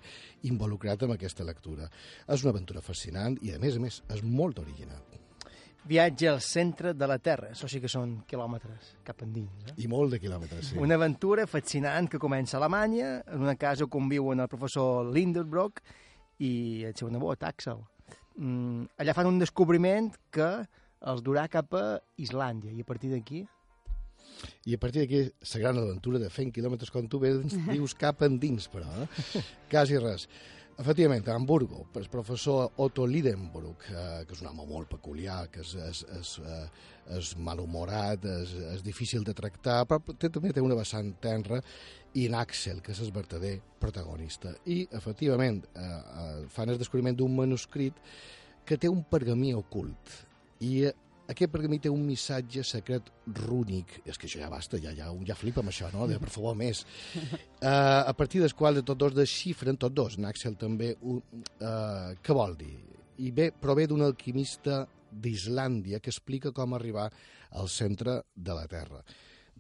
[0.50, 1.88] involucrat en aquesta lectura.
[2.28, 5.04] És una aventura fascinant i, a més a més, és molt original.
[5.86, 9.68] Viatge al centre de la Terra, això sí que són quilòmetres cap endins.
[9.70, 9.76] Eh?
[9.86, 10.80] I molt de quilòmetres, sí.
[10.82, 15.84] Una aventura fascinant que comença a Alemanya, en una casa on conviuen el professor Lindenbrock
[16.42, 16.56] i
[16.90, 17.86] el seu nebot, Axel.
[18.36, 20.50] Mm, allà fan un descobriment que
[21.12, 21.86] els durà cap a
[22.20, 23.46] Islàndia, i a partir d'aquí
[24.66, 25.22] i a partir d'aquí,
[25.54, 27.32] la gran aventura de 100 quilòmetres, com tu bé
[27.72, 29.44] dius, cap endins, però, eh?
[29.72, 30.28] quasi res.
[30.78, 35.62] Efectivament, a Hamburgo, el professor Otto Lidenbrock, eh, que és un home molt peculiar, que
[35.64, 36.66] és, és, és, eh,
[37.16, 41.62] és malhumorat, és, és difícil de tractar, però té, també té una vessant tenra,
[42.12, 44.52] i en Axel, que és el verdader protagonista.
[44.68, 47.96] I, efectivament, eh, eh, fan el descobriment d'un manuscrit
[48.68, 50.12] que té un pergamí ocult.
[50.60, 50.90] I
[51.32, 53.10] aquest pergamí té un missatge secret
[53.46, 54.00] rúnic.
[54.06, 56.08] És que això ja basta, ja, ja, ja flipa amb això, no?
[56.10, 56.84] De, per favor, més.
[57.16, 61.22] Uh, a partir del qual de tots dos desxifren, tots dos, Naxel també, un,
[61.60, 62.76] uh, què vol dir?
[63.26, 64.84] I bé, prové d'un alquimista
[65.16, 67.08] d'Islàndia que explica com arribar
[67.56, 69.00] al centre de la Terra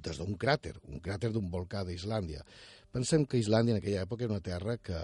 [0.05, 2.43] des d'un cràter, un cràter d'un volcà d'Islàndia.
[2.95, 4.95] Pensem que Islàndia en aquella època era una terra que,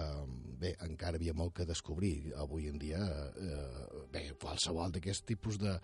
[0.62, 2.30] bé, encara havia molt que descobrir.
[2.40, 3.00] Avui en dia,
[3.36, 5.74] eh, bé, qualsevol d'aquest tipus de,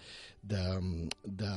[0.40, 0.62] de,
[1.42, 1.50] de,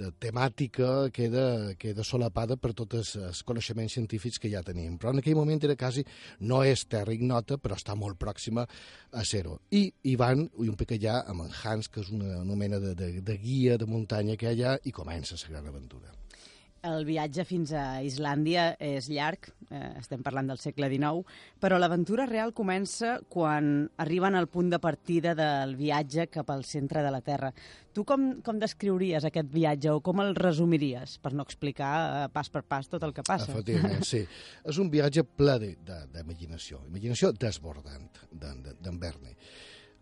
[0.00, 4.96] de temàtica queda, queda solapada per tots els coneixements científics que ja tenim.
[4.96, 6.06] Però en aquell moment era quasi,
[6.40, 9.58] no és terra ignota, però està molt pròxima a ser-ho.
[9.76, 12.80] I hi van, i un pic allà, amb en Hans, que és una, una mena
[12.80, 16.21] de, de, de guia de muntanya que hi ha i comença la gran aventura.
[16.82, 21.22] El viatge fins a Islàndia és llarg, eh, estem parlant del segle XIX,
[21.62, 27.04] però l'aventura real comença quan arriben al punt de partida del viatge cap al centre
[27.06, 27.52] de la Terra.
[27.94, 31.92] Tu com, com descriuries aquest viatge o com el resumiries, per no explicar
[32.24, 33.52] eh, pas per pas tot el que passa?
[33.52, 34.26] Efectivament, sí.
[34.74, 39.36] És un viatge ple d'imaginació, imaginació desbordant d'en Verne.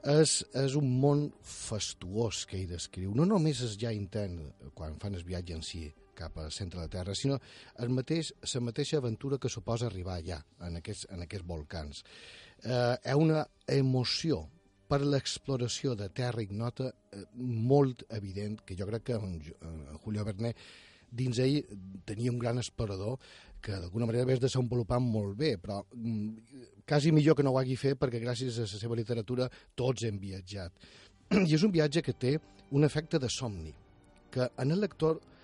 [0.00, 3.12] És, és un món fastuós que ell descriu.
[3.12, 5.90] No només és ja intern quan fan el viatge en si,
[6.20, 7.40] cap al centre de la Terra, sinó
[7.80, 12.04] el mateix, la mateixa aventura que suposa arribar allà, en aquests, en aquests volcans.
[12.62, 14.44] Eh, ha una emoció
[14.90, 20.26] per l'exploració de terra ignota eh, molt evident, que jo crec que en, en Julio
[20.26, 20.52] Verne
[21.10, 21.60] dins ell
[22.06, 23.18] tenia un gran explorador
[23.62, 27.76] que d'alguna manera hagués desenvolupat molt bé, però mm, quasi millor que no ho hagi
[27.78, 30.72] fet perquè gràcies a la seva literatura tots hem viatjat.
[31.48, 32.38] I és un viatge que té
[32.70, 33.74] un efecte de somni,
[34.30, 35.39] que en el lector eh,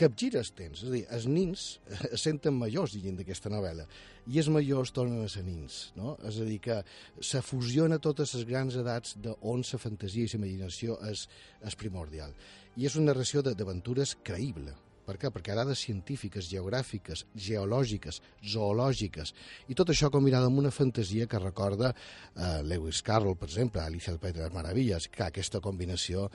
[0.00, 3.86] capgires tens, és a dir, els nins eh, es senten majors llegint d'aquesta novel·la
[4.30, 6.14] i els majors tornen a ser nins, no?
[6.28, 6.80] És a dir, que
[7.24, 11.26] se fusiona totes les grans edats on la fantasia i la imaginació és,
[11.66, 12.36] és primordial.
[12.76, 14.76] I és una narració d'aventures creïble,
[15.10, 15.30] per què?
[15.34, 18.20] Perquè dades científiques, geogràfiques, geològiques,
[18.52, 19.32] zoològiques,
[19.66, 24.12] i tot això combinat amb una fantasia que recorda eh, Lewis Carroll, per exemple, Alicia
[24.12, 26.28] del País de les Meravilles, que aquesta combinació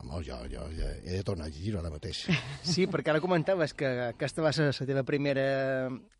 [0.00, 2.24] Home, jo, jo, jo he de tornar a llegir ara mateix.
[2.74, 5.44] Sí, perquè ara comentaves que aquesta va ser la teva primera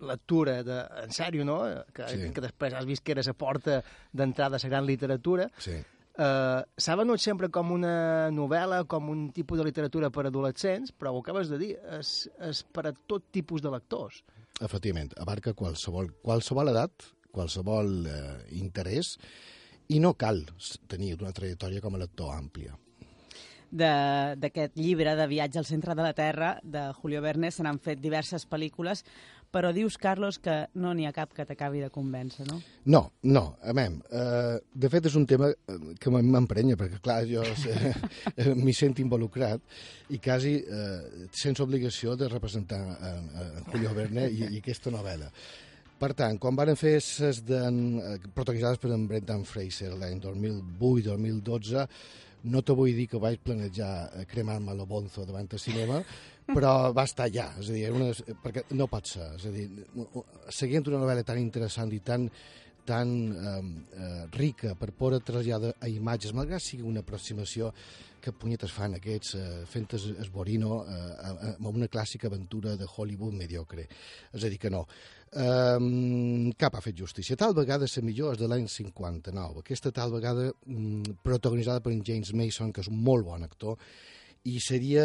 [0.01, 1.59] lectura de, en sèrio, no?
[1.95, 2.31] Que, sí.
[2.35, 3.81] que després has vist que era la porta
[4.13, 5.49] d'entrada a la gran literatura.
[5.59, 5.81] Sí.
[6.15, 11.11] Uh, S'ha venut sempre com una novel·la, com un tipus de literatura per adolescents, però
[11.11, 14.21] ho acabes de dir, és, és per a tot tipus de lectors.
[14.63, 18.23] Efectivament, abarca qualsevol, qualsevol edat, qualsevol eh,
[18.61, 19.17] interès,
[19.91, 20.45] i no cal
[20.89, 22.79] tenir una trajectòria com a lector àmplia
[23.75, 27.99] d'aquest llibre de viatge al centre de la Terra de Julio Verne se n'han fet
[28.03, 29.03] diverses pel·lícules,
[29.55, 32.57] però dius, Carlos, que no n'hi ha cap que t'acabi de convèncer, no?
[32.91, 37.21] No, no, a mem, uh, de fet és un tema eh, que m'emprenya, perquè clar,
[37.31, 37.45] jo
[38.65, 39.63] m'hi sento involucrat
[40.11, 45.31] i quasi uh, sense obligació de representar uh, uh, Julio Verne i, i aquesta novel·la.
[46.03, 47.63] Per tant, quan van fer ses de,
[48.35, 51.87] protagonitzades per en Brendan Fraser l'any 2008-2012,
[52.45, 56.03] no te vull dir que vaig planejar eh, cremar-me la bonzo davant del cinema,
[56.51, 58.11] però va estar allà, és a dir, una,
[58.43, 59.69] perquè no pot ser, és a dir,
[60.53, 62.29] seguint una novel·la tan interessant i tan,
[62.85, 63.61] tan eh,
[63.97, 67.73] eh, rica per poder traslladar a imatges, malgrat sigui una aproximació
[68.25, 73.85] que punyetes fan aquests eh, fent esborino eh, amb una clàssica aventura de Hollywood mediocre.
[74.33, 74.85] És a dir, que no.
[75.35, 77.35] Um, cap ha fet justícia.
[77.35, 79.65] Tal vegada la millor és de l'any 59.
[79.65, 83.75] Aquesta tal vegada um, protagonitzada per James Mason, que és un molt bon actor,
[84.45, 85.05] i seria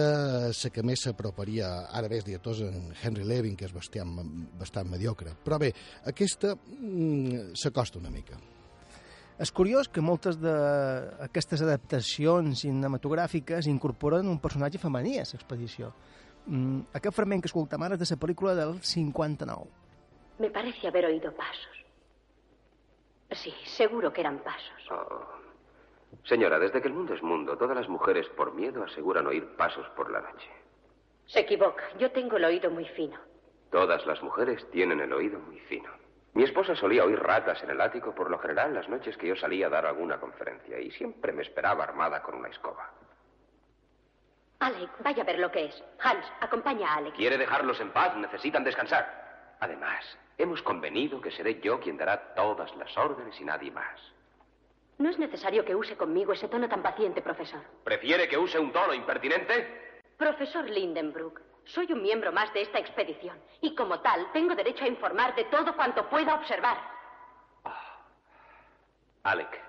[0.52, 4.14] la que més s'aproparia, ara bé, directors en Henry Levin, que és bastant,
[4.60, 5.34] bastant mediocre.
[5.44, 5.72] Però bé,
[6.12, 8.38] aquesta um, s'acosta una mica.
[9.40, 15.94] És curiós que moltes d'aquestes adaptacions cinematogràfiques incorporen un personatge femení a l'expedició.
[16.46, 19.79] Mm, aquest fragment que escoltem ara és de la pel·lícula del 59.
[20.40, 21.86] Me parece haber oído pasos.
[23.32, 24.92] Sí, seguro que eran pasos.
[24.92, 25.40] Oh.
[26.24, 29.88] Señora, desde que el mundo es mundo, todas las mujeres por miedo aseguran oír pasos
[29.90, 30.50] por la noche.
[31.28, 31.84] Se equivoca.
[32.00, 33.20] Yo tengo el oído muy fino.
[33.70, 35.92] Todas las mujeres tienen el oído muy fino.
[36.34, 39.36] Mi esposa solía oír ratas en el ático por lo general las noches que yo
[39.36, 42.92] salía a dar alguna conferencia y siempre me esperaba armada con una escoba.
[44.60, 45.84] Alec, vaya a ver lo que es.
[46.00, 47.16] Hans, acompaña a Alec.
[47.16, 48.16] ¿Quiere dejarlos en paz?
[48.16, 49.58] Necesitan descansar.
[49.60, 50.04] Además,
[50.40, 54.00] Hemos convenido que seré yo quien dará todas las órdenes y nadie más.
[54.98, 57.62] No es necesario que use conmigo ese tono tan paciente, profesor.
[57.84, 60.00] ¿Prefiere que use un tono impertinente?
[60.18, 64.88] Profesor Lindenbrook, soy un miembro más de esta expedición y como tal tengo derecho a
[64.88, 66.78] informar de todo cuanto pueda observar.
[67.66, 67.72] Oh.
[69.24, 69.60] Alec,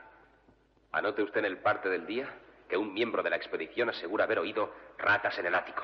[0.92, 2.32] anote usted en el parte del día
[2.68, 5.82] que un miembro de la expedición asegura haber oído ratas en el ático.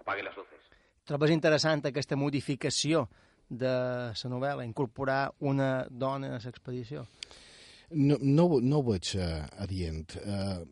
[0.00, 0.58] Apague las luces.
[1.04, 3.08] Trobes interessant aquesta modificació
[3.52, 3.72] de
[4.12, 7.04] la novel·la, incorporar una dona a l'expedició?
[7.92, 10.16] No, no, no ho veig uh, adient.
[10.24, 10.62] Uh,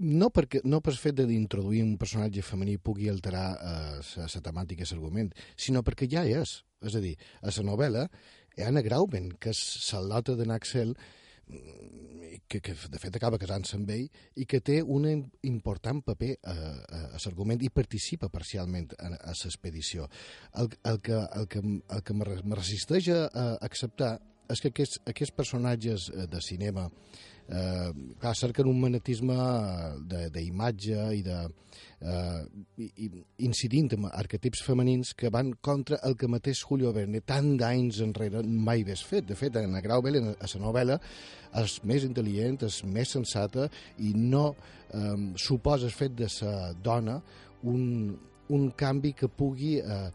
[0.00, 4.90] no, perquè, no per fet d'introduir un personatge femení pugui alterar uh, la temàtica i
[4.90, 6.60] l'argument, sinó perquè ja és.
[6.80, 8.06] És a dir, a la novel·la,
[8.64, 9.60] Anna Grauben, que és
[10.00, 11.19] l'alta de Naxel, mm,
[12.50, 14.08] que, que de fet acaba casant-se amb ell
[14.42, 19.12] i que té un im- important paper a, a, a l'argument i participa parcialment a,
[19.30, 20.08] a l'expedició.
[20.58, 24.16] El, el, que, el que, el que me resisteix a, a acceptar
[24.50, 29.34] és que aquests, aquests personatges eh, de cinema eh, clar, cerquen un magnetisme
[30.06, 31.38] de- d'imatge i de
[32.00, 32.44] eh,
[33.44, 38.42] incidint en arquetips femenins que van contra el que mateix Julio Verne tant d'anys enrere
[38.46, 39.26] mai hagués fet.
[39.26, 41.00] De fet, en Graubel, en- a la novel·la,
[41.60, 44.54] és més intel·ligent, és més sensata i no
[44.94, 47.20] eh, suposa el fet de la dona
[47.64, 48.16] un,
[48.48, 50.10] un canvi que pugui eh,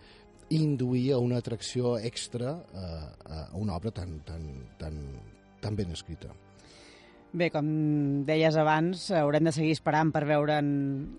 [0.50, 4.42] induir a una atracció extra eh, a una obra tan, tan,
[4.80, 4.98] tan,
[5.62, 6.30] tan ben escrita.
[7.36, 7.68] Bé, com
[8.24, 10.56] deies abans, haurem de seguir esperant per veure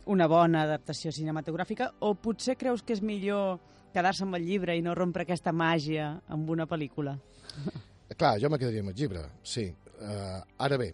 [0.08, 3.58] una bona adaptació cinematogràfica o potser creus que és millor
[3.92, 7.18] quedar-se amb el llibre i no rompre aquesta màgia amb una pel·lícula?
[8.16, 9.66] Clar, jo me quedaria amb el llibre, sí.
[9.96, 10.86] Uh, ara bé,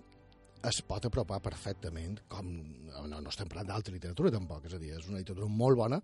[0.67, 2.49] es pot apropar perfectament, com
[2.89, 6.01] no, no estem parlant d'altra literatura tampoc, és a dir, és una literatura molt bona,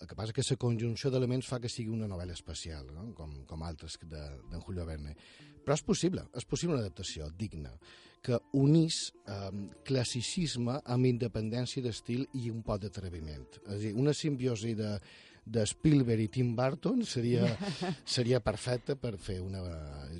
[0.00, 3.10] el que passa que la conjunció d'elements fa que sigui una novel·la especial, no?
[3.18, 5.12] com, com altres d'en de, Julio Verne.
[5.60, 7.76] Però és possible, és possible una adaptació digna,
[8.22, 9.50] que unís eh,
[9.84, 13.44] classicisme amb independència d'estil i un pot d'atreviment.
[13.66, 14.92] És a dir, una simbiosi de,
[15.44, 17.48] de Spielberg i Tim Burton seria,
[18.16, 19.64] seria perfecta per fer una...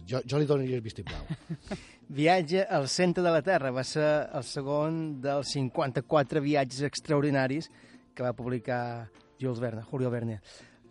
[0.03, 1.22] Jo, jo li donaria el vistiplau.
[2.18, 7.70] Viatge al centre de la Terra va ser el segon dels 54 viatges extraordinaris
[8.12, 9.09] que va publicar
[9.40, 10.40] Jules Verne, Julio Verne.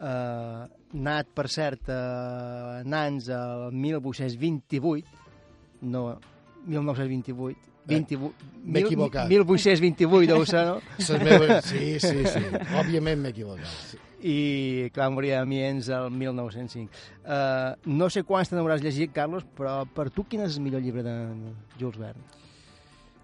[0.01, 0.65] Uh,
[0.97, 5.19] nat, per cert, a Nans el 1828,
[5.93, 6.07] no,
[6.67, 8.33] 1928, 28,
[8.63, 9.27] M'he equivocat.
[9.31, 10.79] 1828 deu ser, no?
[11.25, 11.65] Meves...
[11.71, 12.43] Sí, sí, sí.
[12.77, 13.77] Òbviament m'he equivocat.
[13.91, 13.99] Sí.
[14.21, 16.91] i va morir a Amiens el 1905.
[17.25, 20.83] Uh, no sé quants te n'hauràs llegit, Carlos, però per tu quin és el millor
[20.85, 21.15] llibre de
[21.79, 22.21] Jules Verne?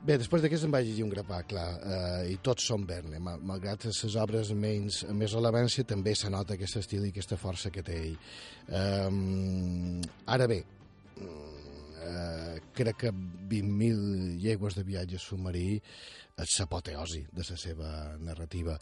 [0.08, 3.18] Bé, després d'aquest em vaig llegir un grapà, clar, eh, i tots són Verne.
[3.22, 7.38] Ma- Malgrat les obres menys, amb més rellevància, també se nota aquest estil i aquesta
[7.38, 8.18] força que té ell.
[8.74, 10.64] Um, ara bé,
[12.04, 15.78] eh, crec que 20.000 llegües de viatge submarí
[16.38, 18.78] és l'apoteosi de la seva narrativa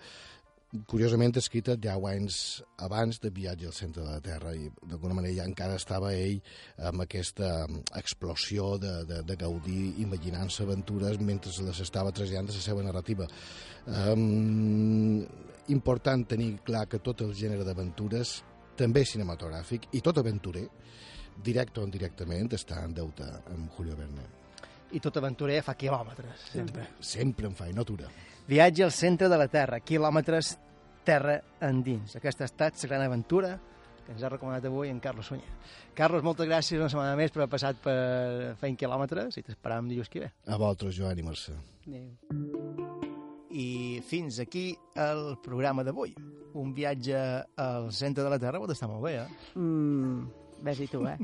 [0.90, 2.38] curiosament escrita 10 anys
[2.84, 6.42] abans de viatge al centre de la Terra i d'alguna manera ja encara estava ell
[6.90, 7.52] amb aquesta
[7.96, 13.28] explosió de, de, de gaudir imaginant-se aventures mentre les estava traslladant a la seva narrativa.
[13.86, 15.24] Um,
[15.72, 18.42] important tenir clar que tot el gènere d'aventures,
[18.76, 20.68] també cinematogràfic i tot aventurer,
[21.44, 24.28] directe o indirectament, està en deute amb Julio Verne.
[24.96, 26.88] I tot aventurer fa quilòmetres, sempre.
[27.00, 28.08] Sempre en fa, i no atura.
[28.48, 30.56] Viatge al centre de la Terra, quilòmetres
[31.06, 32.18] terra endins.
[32.18, 33.56] Aquesta ha estat la gran aventura
[34.06, 35.50] que ens ha recomanat avui en Carlos Sunyer.
[35.98, 40.12] Carlos, moltes gràcies una setmana més per haver passat per fent quilòmetres i t'esperàvem dilluns
[40.14, 40.32] que ve.
[40.46, 41.56] A vosaltres, Joan i Mercè.
[43.56, 43.68] I
[44.06, 44.68] fins aquí
[45.00, 46.14] el programa d'avui.
[46.60, 47.18] Un viatge
[47.62, 49.28] al centre de la Terra pot estar molt bé, eh?
[49.58, 51.18] Mm, ves i tu, eh?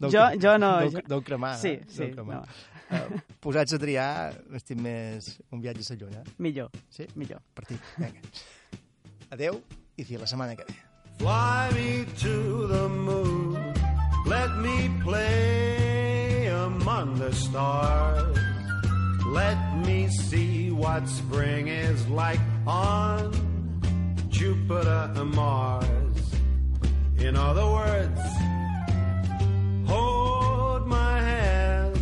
[0.00, 0.72] Deu jo, jo no...
[0.84, 1.04] Deu, jo...
[1.08, 1.84] deu cremar, Sí, eh?
[1.88, 2.10] sí.
[2.12, 2.42] Cremar.
[2.42, 2.72] No.
[2.86, 6.20] Uh, posats a triar, estic més un viatge a la lluna.
[6.38, 6.68] Millor.
[6.94, 7.06] Sí?
[7.18, 7.40] Millor.
[7.56, 7.78] Per ti.
[7.98, 8.20] Vinga.
[9.34, 9.58] Adeu
[9.98, 10.76] i fins la setmana que ve.
[11.18, 13.56] Fly me to the moon.
[14.26, 18.36] Let me play among the stars.
[19.32, 23.32] Let me see what spring is like on
[24.28, 26.05] Jupiter and Mars.
[27.18, 28.20] In other words,
[29.86, 31.96] hold my hand.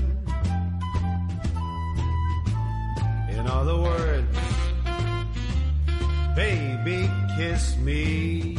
[3.30, 4.36] In other words,
[6.34, 8.56] baby, kiss me.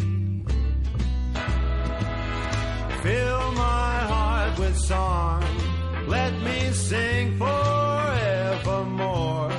[3.04, 5.44] Fill my heart with song.
[6.08, 9.52] Let me sing forevermore.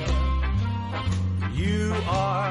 [1.54, 2.45] You are